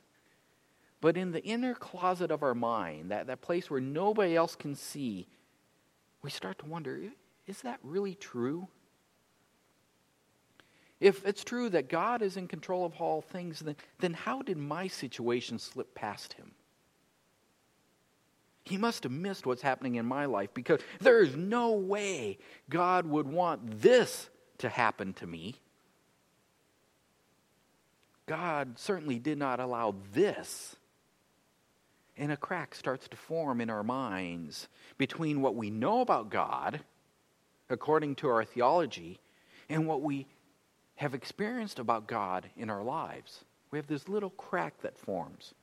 But 1.00 1.16
in 1.16 1.32
the 1.32 1.42
inner 1.44 1.74
closet 1.74 2.30
of 2.30 2.42
our 2.42 2.54
mind, 2.54 3.10
that, 3.10 3.26
that 3.26 3.40
place 3.40 3.70
where 3.70 3.80
nobody 3.80 4.36
else 4.36 4.54
can 4.54 4.74
see, 4.74 5.26
we 6.22 6.30
start 6.30 6.58
to 6.58 6.66
wonder 6.66 7.00
is 7.46 7.62
that 7.62 7.80
really 7.82 8.14
true? 8.14 8.68
If 11.00 11.26
it's 11.26 11.42
true 11.42 11.70
that 11.70 11.88
God 11.88 12.20
is 12.20 12.36
in 12.36 12.46
control 12.46 12.84
of 12.84 12.94
all 13.00 13.22
things, 13.22 13.60
then, 13.60 13.74
then 13.98 14.12
how 14.12 14.42
did 14.42 14.58
my 14.58 14.86
situation 14.86 15.58
slip 15.58 15.94
past 15.94 16.34
him? 16.34 16.52
He 18.64 18.76
must 18.76 19.02
have 19.02 19.12
missed 19.12 19.46
what's 19.46 19.62
happening 19.62 19.94
in 19.94 20.06
my 20.06 20.26
life 20.26 20.50
because 20.52 20.80
there 21.00 21.22
is 21.22 21.34
no 21.34 21.72
way 21.72 22.38
God 22.68 23.06
would 23.06 23.26
want 23.26 23.80
this 23.80 24.28
to 24.58 24.68
happen 24.68 25.14
to 25.14 25.26
me. 25.26 25.56
God 28.26 28.78
certainly 28.78 29.18
did 29.18 29.38
not 29.38 29.58
allow 29.58 29.94
this. 30.12 30.76
And 32.20 32.30
a 32.30 32.36
crack 32.36 32.74
starts 32.74 33.08
to 33.08 33.16
form 33.16 33.62
in 33.62 33.70
our 33.70 33.82
minds 33.82 34.68
between 34.98 35.40
what 35.40 35.54
we 35.54 35.70
know 35.70 36.02
about 36.02 36.28
God, 36.28 36.80
according 37.70 38.16
to 38.16 38.28
our 38.28 38.44
theology, 38.44 39.18
and 39.70 39.86
what 39.86 40.02
we 40.02 40.26
have 40.96 41.14
experienced 41.14 41.78
about 41.78 42.06
God 42.06 42.50
in 42.58 42.68
our 42.68 42.82
lives. 42.82 43.46
We 43.70 43.78
have 43.78 43.86
this 43.86 44.06
little 44.06 44.28
crack 44.30 44.74
that 44.82 44.98
forms. 44.98 45.54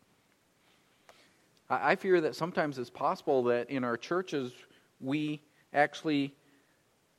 I 1.69 1.95
fear 1.95 2.21
that 2.21 2.35
sometimes 2.35 2.79
it's 2.79 2.89
possible 2.89 3.43
that 3.43 3.69
in 3.69 3.83
our 3.83 3.95
churches 3.95 4.51
we 4.99 5.41
actually 5.75 6.33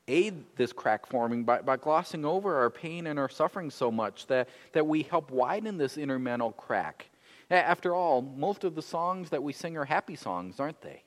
aid 0.08 0.34
this 0.56 0.72
crack 0.72 1.06
forming 1.06 1.44
by, 1.44 1.60
by 1.60 1.76
glossing 1.76 2.24
over 2.24 2.56
our 2.56 2.70
pain 2.70 3.06
and 3.06 3.20
our 3.20 3.28
suffering 3.28 3.70
so 3.70 3.92
much 3.92 4.26
that, 4.26 4.48
that 4.72 4.84
we 4.84 5.04
help 5.04 5.30
widen 5.30 5.78
this 5.78 5.96
intermental 5.96 6.50
crack. 6.50 7.06
After 7.50 7.94
all, 7.94 8.20
most 8.20 8.64
of 8.64 8.74
the 8.74 8.82
songs 8.82 9.30
that 9.30 9.42
we 9.42 9.52
sing 9.52 9.76
are 9.76 9.86
happy 9.86 10.16
songs, 10.16 10.60
aren't 10.60 10.82
they? 10.82 11.02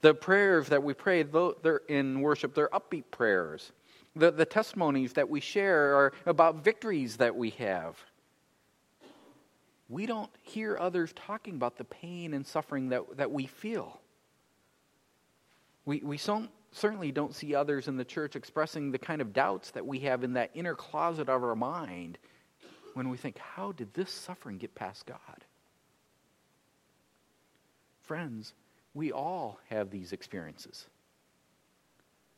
The 0.00 0.14
prayers 0.14 0.68
that 0.68 0.82
we 0.82 0.94
pray 0.94 1.22
they're 1.22 1.82
in 1.88 2.22
worship, 2.22 2.54
they're 2.54 2.70
upbeat 2.70 3.04
prayers. 3.10 3.72
The, 4.16 4.30
the 4.30 4.46
testimonies 4.46 5.12
that 5.12 5.28
we 5.28 5.40
share 5.40 5.94
are 5.94 6.12
about 6.24 6.64
victories 6.64 7.18
that 7.18 7.36
we 7.36 7.50
have. 7.50 8.02
We 9.90 10.06
don't 10.06 10.30
hear 10.42 10.78
others 10.78 11.12
talking 11.14 11.56
about 11.56 11.76
the 11.76 11.84
pain 11.84 12.32
and 12.32 12.46
suffering 12.46 12.88
that, 12.88 13.16
that 13.18 13.30
we 13.30 13.46
feel. 13.46 14.00
We, 15.84 16.00
we 16.02 16.18
certainly 16.72 17.12
don't 17.12 17.34
see 17.34 17.54
others 17.54 17.88
in 17.88 17.96
the 17.96 18.04
church 18.04 18.36
expressing 18.36 18.92
the 18.92 18.98
kind 18.98 19.20
of 19.20 19.32
doubts 19.32 19.72
that 19.72 19.84
we 19.84 20.00
have 20.00 20.24
in 20.24 20.34
that 20.34 20.50
inner 20.54 20.74
closet 20.74 21.28
of 21.28 21.42
our 21.42 21.56
mind 21.56 22.18
when 23.00 23.08
we 23.08 23.16
think, 23.16 23.38
how 23.38 23.72
did 23.72 23.94
this 23.94 24.10
suffering 24.10 24.58
get 24.58 24.74
past 24.74 25.06
God? 25.06 25.46
Friends, 28.02 28.52
we 28.92 29.10
all 29.10 29.58
have 29.70 29.88
these 29.90 30.12
experiences. 30.12 30.84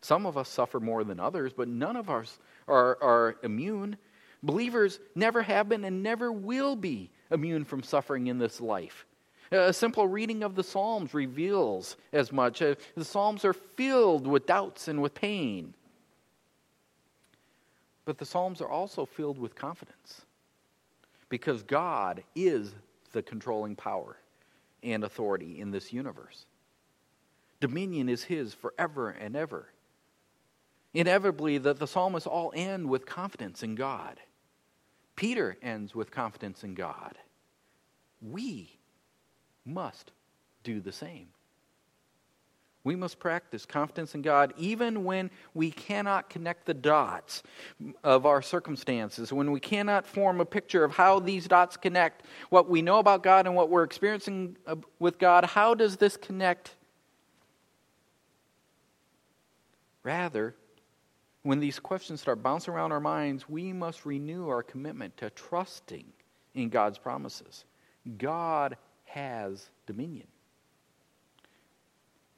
Some 0.02 0.24
of 0.24 0.38
us 0.38 0.48
suffer 0.48 0.78
more 0.78 1.02
than 1.02 1.18
others, 1.18 1.52
but 1.52 1.66
none 1.66 1.96
of 1.96 2.08
us 2.08 2.38
are, 2.68 2.96
are 3.02 3.38
immune. 3.42 3.96
Believers 4.44 5.00
never 5.16 5.42
have 5.42 5.68
been 5.68 5.84
and 5.84 6.00
never 6.00 6.30
will 6.30 6.76
be 6.76 7.10
immune 7.32 7.64
from 7.64 7.82
suffering 7.82 8.28
in 8.28 8.38
this 8.38 8.60
life. 8.60 9.04
A 9.50 9.72
simple 9.72 10.06
reading 10.06 10.44
of 10.44 10.54
the 10.54 10.62
Psalms 10.62 11.12
reveals 11.12 11.96
as 12.12 12.30
much. 12.30 12.60
The 12.60 12.76
Psalms 13.04 13.44
are 13.44 13.52
filled 13.52 14.28
with 14.28 14.46
doubts 14.46 14.86
and 14.86 15.02
with 15.02 15.12
pain. 15.12 15.74
But 18.04 18.18
the 18.18 18.26
Psalms 18.26 18.60
are 18.60 18.70
also 18.70 19.04
filled 19.04 19.40
with 19.40 19.56
confidence 19.56 20.24
because 21.32 21.62
God 21.62 22.22
is 22.36 22.74
the 23.12 23.22
controlling 23.22 23.74
power 23.74 24.18
and 24.82 25.02
authority 25.02 25.60
in 25.60 25.70
this 25.70 25.90
universe. 25.90 26.44
Dominion 27.58 28.10
is 28.10 28.24
His 28.24 28.52
forever 28.52 29.08
and 29.08 29.34
ever. 29.34 29.68
Inevitably, 30.92 31.56
the, 31.56 31.72
the 31.72 31.86
psalmists 31.86 32.26
all 32.26 32.52
end 32.54 32.86
with 32.86 33.06
confidence 33.06 33.62
in 33.62 33.76
God. 33.76 34.20
Peter 35.16 35.56
ends 35.62 35.94
with 35.94 36.10
confidence 36.10 36.64
in 36.64 36.74
God. 36.74 37.16
We 38.20 38.78
must 39.64 40.12
do 40.64 40.80
the 40.80 40.92
same. 40.92 41.28
We 42.84 42.96
must 42.96 43.20
practice 43.20 43.64
confidence 43.64 44.14
in 44.14 44.22
God 44.22 44.52
even 44.56 45.04
when 45.04 45.30
we 45.54 45.70
cannot 45.70 46.28
connect 46.28 46.66
the 46.66 46.74
dots 46.74 47.44
of 48.02 48.26
our 48.26 48.42
circumstances, 48.42 49.32
when 49.32 49.52
we 49.52 49.60
cannot 49.60 50.04
form 50.04 50.40
a 50.40 50.44
picture 50.44 50.82
of 50.82 50.92
how 50.92 51.20
these 51.20 51.46
dots 51.46 51.76
connect, 51.76 52.24
what 52.50 52.68
we 52.68 52.82
know 52.82 52.98
about 52.98 53.22
God 53.22 53.46
and 53.46 53.54
what 53.54 53.70
we're 53.70 53.84
experiencing 53.84 54.56
uh, 54.66 54.74
with 54.98 55.18
God. 55.18 55.44
How 55.44 55.74
does 55.74 55.96
this 55.96 56.16
connect? 56.16 56.74
Rather, 60.02 60.56
when 61.44 61.60
these 61.60 61.78
questions 61.78 62.20
start 62.20 62.42
bouncing 62.42 62.74
around 62.74 62.90
our 62.90 63.00
minds, 63.00 63.48
we 63.48 63.72
must 63.72 64.04
renew 64.04 64.48
our 64.48 64.64
commitment 64.64 65.16
to 65.18 65.30
trusting 65.30 66.06
in 66.54 66.68
God's 66.68 66.98
promises. 66.98 67.64
God 68.18 68.76
has 69.04 69.70
dominion. 69.86 70.26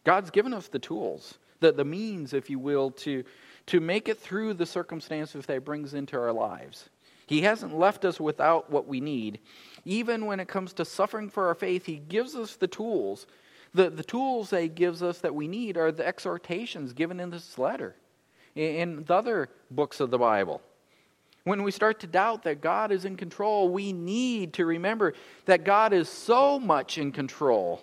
God's 0.04 0.30
given 0.30 0.52
us 0.52 0.68
the 0.68 0.78
tools, 0.78 1.38
the, 1.60 1.72
the 1.72 1.84
means, 1.84 2.34
if 2.34 2.50
you 2.50 2.58
will, 2.58 2.90
to, 2.90 3.24
to 3.66 3.80
make 3.80 4.08
it 4.08 4.18
through 4.20 4.54
the 4.54 4.66
circumstances 4.66 5.46
that 5.46 5.64
brings 5.64 5.94
into 5.94 6.16
our 6.16 6.32
lives. 6.32 6.90
He 7.26 7.40
hasn't 7.40 7.76
left 7.76 8.04
us 8.04 8.20
without 8.20 8.70
what 8.70 8.86
we 8.86 9.00
need. 9.00 9.40
Even 9.86 10.26
when 10.26 10.40
it 10.40 10.48
comes 10.48 10.74
to 10.74 10.84
suffering 10.84 11.30
for 11.30 11.48
our 11.48 11.54
faith, 11.54 11.86
He 11.86 11.96
gives 11.96 12.34
us 12.34 12.56
the 12.56 12.68
tools. 12.68 13.26
The, 13.72 13.88
the 13.88 14.04
tools 14.04 14.50
that 14.50 14.62
He 14.62 14.68
gives 14.68 15.02
us 15.02 15.18
that 15.20 15.34
we 15.34 15.48
need 15.48 15.78
are 15.78 15.90
the 15.90 16.06
exhortations 16.06 16.92
given 16.92 17.18
in 17.20 17.30
this 17.30 17.58
letter, 17.58 17.96
in 18.54 19.04
the 19.04 19.14
other 19.14 19.48
books 19.70 20.00
of 20.00 20.10
the 20.10 20.18
Bible. 20.18 20.60
When 21.44 21.62
we 21.62 21.70
start 21.70 22.00
to 22.00 22.06
doubt 22.06 22.42
that 22.44 22.60
God 22.60 22.92
is 22.92 23.04
in 23.04 23.16
control, 23.16 23.68
we 23.68 23.92
need 23.92 24.54
to 24.54 24.66
remember 24.66 25.14
that 25.46 25.64
God 25.64 25.92
is 25.92 26.08
so 26.08 26.58
much 26.58 26.96
in 26.98 27.12
control 27.12 27.82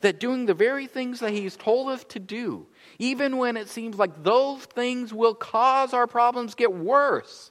that 0.00 0.20
doing 0.20 0.46
the 0.46 0.54
very 0.54 0.86
things 0.86 1.20
that 1.20 1.32
He's 1.32 1.56
told 1.56 1.88
us 1.88 2.04
to 2.04 2.18
do, 2.18 2.66
even 2.98 3.36
when 3.36 3.56
it 3.56 3.68
seems 3.68 3.96
like 3.96 4.22
those 4.22 4.64
things 4.64 5.12
will 5.12 5.34
cause 5.34 5.92
our 5.92 6.06
problems 6.06 6.54
get 6.54 6.72
worse, 6.72 7.50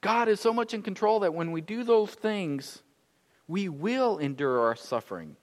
God 0.00 0.28
is 0.28 0.40
so 0.40 0.52
much 0.52 0.74
in 0.74 0.82
control 0.82 1.20
that 1.20 1.34
when 1.34 1.52
we 1.52 1.60
do 1.60 1.84
those 1.84 2.10
things, 2.10 2.82
we 3.48 3.68
will 3.68 4.18
endure 4.18 4.60
our 4.60 4.76
suffering 4.76 5.36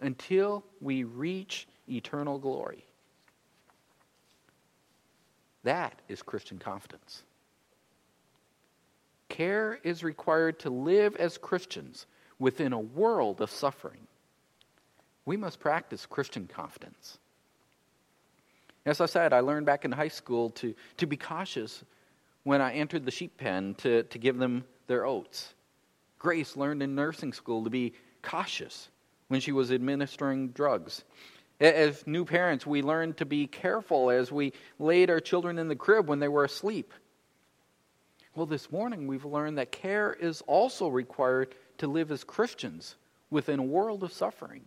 until 0.00 0.64
we 0.80 1.04
reach 1.04 1.68
eternal 1.88 2.38
glory. 2.38 2.86
That 5.62 6.00
is 6.08 6.22
Christian 6.22 6.58
confidence. 6.58 7.22
Care 9.28 9.78
is 9.82 10.02
required 10.02 10.58
to 10.60 10.70
live 10.70 11.16
as 11.16 11.38
Christians 11.38 12.06
within 12.38 12.72
a 12.72 12.80
world 12.80 13.40
of 13.40 13.50
suffering. 13.50 14.06
We 15.24 15.36
must 15.36 15.60
practice 15.60 16.06
Christian 16.06 16.46
confidence. 16.46 17.18
As 18.84 19.00
I 19.00 19.06
said, 19.06 19.32
I 19.32 19.40
learned 19.40 19.66
back 19.66 19.84
in 19.84 19.92
high 19.92 20.08
school 20.08 20.50
to, 20.50 20.74
to 20.96 21.06
be 21.06 21.16
cautious 21.16 21.84
when 22.42 22.60
I 22.60 22.72
entered 22.72 23.04
the 23.04 23.12
sheep 23.12 23.36
pen 23.36 23.74
to, 23.76 24.02
to 24.02 24.18
give 24.18 24.38
them 24.38 24.64
their 24.88 25.06
oats. 25.06 25.54
Grace 26.18 26.56
learned 26.56 26.82
in 26.82 26.94
nursing 26.94 27.32
school 27.32 27.64
to 27.64 27.70
be 27.70 27.94
cautious 28.22 28.88
when 29.28 29.40
she 29.40 29.52
was 29.52 29.70
administering 29.70 30.48
drugs. 30.48 31.04
As 31.60 32.04
new 32.06 32.24
parents, 32.24 32.66
we 32.66 32.82
learned 32.82 33.18
to 33.18 33.26
be 33.26 33.46
careful 33.46 34.10
as 34.10 34.32
we 34.32 34.52
laid 34.80 35.10
our 35.10 35.20
children 35.20 35.58
in 35.58 35.68
the 35.68 35.76
crib 35.76 36.08
when 36.08 36.18
they 36.18 36.28
were 36.28 36.44
asleep. 36.44 36.92
Well, 38.34 38.46
this 38.46 38.72
morning 38.72 39.06
we've 39.06 39.24
learned 39.24 39.58
that 39.58 39.70
care 39.70 40.12
is 40.12 40.42
also 40.42 40.88
required 40.88 41.54
to 41.78 41.86
live 41.86 42.10
as 42.10 42.24
Christians 42.24 42.96
within 43.30 43.60
a 43.60 43.64
world 43.64 44.02
of 44.02 44.12
suffering. 44.12 44.62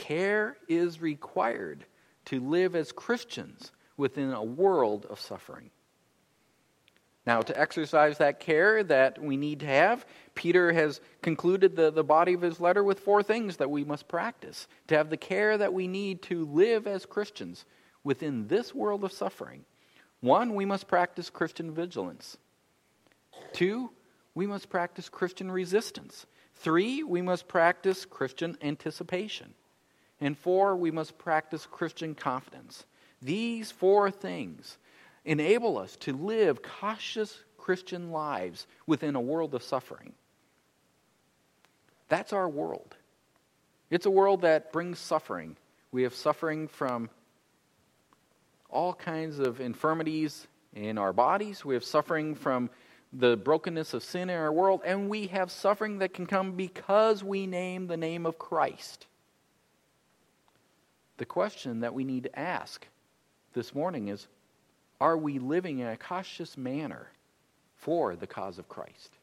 Care 0.00 0.56
is 0.66 1.02
required 1.02 1.84
to 2.24 2.40
live 2.40 2.74
as 2.74 2.90
Christians 2.90 3.70
within 3.98 4.32
a 4.32 4.42
world 4.42 5.04
of 5.10 5.20
suffering. 5.20 5.68
Now, 7.26 7.42
to 7.42 7.60
exercise 7.60 8.16
that 8.16 8.40
care 8.40 8.82
that 8.82 9.22
we 9.22 9.36
need 9.36 9.60
to 9.60 9.66
have, 9.66 10.06
Peter 10.34 10.72
has 10.72 11.02
concluded 11.20 11.76
the, 11.76 11.90
the 11.90 12.02
body 12.02 12.32
of 12.32 12.40
his 12.40 12.60
letter 12.60 12.82
with 12.82 13.00
four 13.00 13.22
things 13.22 13.58
that 13.58 13.70
we 13.70 13.84
must 13.84 14.08
practice 14.08 14.66
to 14.88 14.96
have 14.96 15.10
the 15.10 15.18
care 15.18 15.58
that 15.58 15.74
we 15.74 15.86
need 15.86 16.22
to 16.22 16.46
live 16.46 16.86
as 16.86 17.04
Christians 17.04 17.66
within 18.02 18.48
this 18.48 18.74
world 18.74 19.04
of 19.04 19.12
suffering. 19.12 19.66
One, 20.20 20.54
we 20.54 20.64
must 20.64 20.88
practice 20.88 21.28
Christian 21.28 21.72
vigilance. 21.74 22.38
Two, 23.52 23.90
we 24.34 24.46
must 24.46 24.70
practice 24.70 25.10
Christian 25.10 25.52
resistance. 25.52 26.24
Three, 26.54 27.02
we 27.02 27.20
must 27.20 27.48
practice 27.48 28.06
Christian 28.06 28.56
anticipation. 28.62 29.52
And 30.20 30.36
four, 30.36 30.76
we 30.76 30.90
must 30.90 31.18
practice 31.18 31.66
Christian 31.66 32.14
confidence. 32.14 32.84
These 33.22 33.70
four 33.70 34.10
things 34.10 34.76
enable 35.24 35.78
us 35.78 35.96
to 35.96 36.16
live 36.16 36.62
cautious 36.62 37.38
Christian 37.56 38.10
lives 38.10 38.66
within 38.86 39.14
a 39.14 39.20
world 39.20 39.54
of 39.54 39.62
suffering. 39.62 40.12
That's 42.08 42.32
our 42.32 42.48
world. 42.48 42.96
It's 43.90 44.06
a 44.06 44.10
world 44.10 44.42
that 44.42 44.72
brings 44.72 44.98
suffering. 44.98 45.56
We 45.92 46.02
have 46.02 46.14
suffering 46.14 46.68
from 46.68 47.10
all 48.68 48.94
kinds 48.94 49.38
of 49.38 49.60
infirmities 49.60 50.46
in 50.74 50.98
our 50.98 51.12
bodies. 51.12 51.64
We 51.64 51.74
have 51.74 51.84
suffering 51.84 52.34
from 52.34 52.70
the 53.12 53.36
brokenness 53.36 53.94
of 53.94 54.04
sin 54.04 54.30
in 54.30 54.36
our 54.36 54.52
world, 54.52 54.82
and 54.84 55.08
we 55.08 55.26
have 55.28 55.50
suffering 55.50 55.98
that 55.98 56.14
can 56.14 56.26
come 56.26 56.52
because 56.52 57.24
we 57.24 57.46
name 57.46 57.88
the 57.88 57.96
name 57.96 58.24
of 58.26 58.38
Christ. 58.38 59.06
The 61.20 61.26
question 61.26 61.80
that 61.80 61.92
we 61.92 62.04
need 62.04 62.22
to 62.22 62.38
ask 62.38 62.88
this 63.52 63.74
morning 63.74 64.08
is 64.08 64.26
Are 65.02 65.18
we 65.18 65.38
living 65.38 65.80
in 65.80 65.86
a 65.86 65.96
cautious 65.98 66.56
manner 66.56 67.10
for 67.80 68.16
the 68.16 68.26
cause 68.26 68.58
of 68.58 68.70
Christ. 68.70 69.18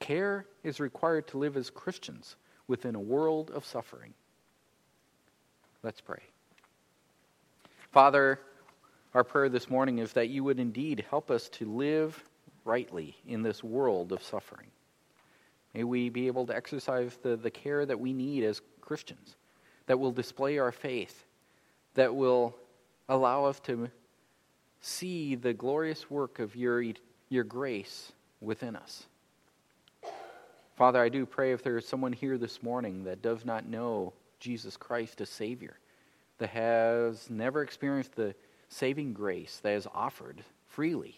Care 0.00 0.44
is 0.64 0.80
required 0.80 1.28
to 1.28 1.38
live 1.38 1.56
as 1.56 1.70
Christians 1.70 2.34
within 2.66 2.96
a 2.96 3.00
world 3.00 3.52
of 3.52 3.64
suffering. 3.64 4.12
Let's 5.84 6.00
pray. 6.00 6.22
Father, 7.92 8.40
our 9.14 9.22
prayer 9.22 9.48
this 9.48 9.70
morning 9.70 9.98
is 9.98 10.14
that 10.14 10.30
you 10.30 10.42
would 10.42 10.58
indeed 10.58 11.04
help 11.10 11.30
us 11.30 11.48
to 11.50 11.64
live 11.64 12.24
rightly 12.64 13.16
in 13.24 13.42
this 13.42 13.62
world 13.62 14.10
of 14.10 14.20
suffering. 14.20 14.66
May 15.74 15.84
we 15.84 16.08
be 16.08 16.26
able 16.26 16.46
to 16.46 16.56
exercise 16.56 17.16
the, 17.22 17.36
the 17.36 17.52
care 17.52 17.86
that 17.86 18.00
we 18.00 18.12
need 18.12 18.42
as 18.42 18.60
Christians, 18.80 19.36
that 19.86 19.98
will 19.98 20.12
display 20.12 20.58
our 20.58 20.72
faith, 20.72 21.24
that 21.94 22.14
will 22.14 22.54
allow 23.08 23.44
us 23.44 23.60
to 23.60 23.88
see 24.80 25.34
the 25.34 25.52
glorious 25.52 26.10
work 26.10 26.38
of 26.38 26.54
your, 26.54 26.82
your 27.28 27.44
grace 27.44 28.12
within 28.40 28.76
us. 28.76 29.06
Father, 30.76 31.02
I 31.02 31.08
do 31.08 31.24
pray 31.24 31.52
if 31.52 31.62
there 31.62 31.78
is 31.78 31.88
someone 31.88 32.12
here 32.12 32.36
this 32.36 32.62
morning 32.62 33.04
that 33.04 33.22
does 33.22 33.44
not 33.44 33.66
know 33.66 34.12
Jesus 34.40 34.76
Christ 34.76 35.20
as 35.22 35.30
Savior, 35.30 35.78
that 36.38 36.50
has 36.50 37.30
never 37.30 37.62
experienced 37.62 38.14
the 38.14 38.34
saving 38.68 39.14
grace 39.14 39.58
that 39.62 39.72
is 39.72 39.86
offered 39.94 40.44
freely, 40.68 41.16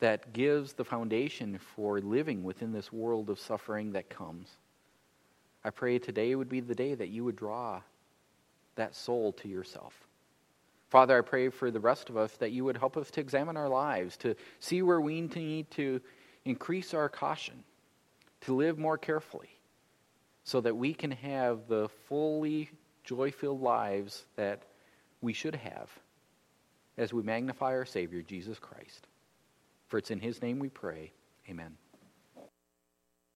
that 0.00 0.32
gives 0.32 0.72
the 0.72 0.84
foundation 0.84 1.58
for 1.76 2.00
living 2.00 2.42
within 2.42 2.72
this 2.72 2.92
world 2.92 3.30
of 3.30 3.38
suffering 3.38 3.92
that 3.92 4.10
comes. 4.10 4.48
I 5.64 5.70
pray 5.70 5.98
today 5.98 6.34
would 6.34 6.48
be 6.48 6.60
the 6.60 6.74
day 6.74 6.94
that 6.94 7.08
you 7.08 7.24
would 7.24 7.36
draw 7.36 7.80
that 8.76 8.94
soul 8.94 9.32
to 9.34 9.48
yourself. 9.48 9.94
Father, 10.88 11.18
I 11.18 11.20
pray 11.20 11.48
for 11.50 11.70
the 11.70 11.80
rest 11.80 12.10
of 12.10 12.16
us 12.16 12.32
that 12.38 12.50
you 12.50 12.64
would 12.64 12.76
help 12.76 12.96
us 12.96 13.10
to 13.12 13.20
examine 13.20 13.56
our 13.56 13.68
lives, 13.68 14.16
to 14.18 14.34
see 14.58 14.82
where 14.82 15.00
we 15.00 15.20
need 15.20 15.70
to 15.72 16.00
increase 16.44 16.94
our 16.94 17.08
caution, 17.08 17.62
to 18.42 18.56
live 18.56 18.78
more 18.78 18.98
carefully, 18.98 19.50
so 20.44 20.60
that 20.60 20.76
we 20.76 20.94
can 20.94 21.10
have 21.12 21.68
the 21.68 21.88
fully 22.08 22.70
joy 23.04 23.30
filled 23.30 23.60
lives 23.60 24.24
that 24.36 24.62
we 25.20 25.32
should 25.32 25.54
have 25.54 25.90
as 26.96 27.12
we 27.12 27.22
magnify 27.22 27.72
our 27.72 27.84
Savior, 27.84 28.22
Jesus 28.22 28.58
Christ. 28.58 29.06
For 29.88 29.98
it's 29.98 30.10
in 30.10 30.18
His 30.18 30.42
name 30.42 30.58
we 30.58 30.70
pray. 30.70 31.12
Amen. 31.48 31.76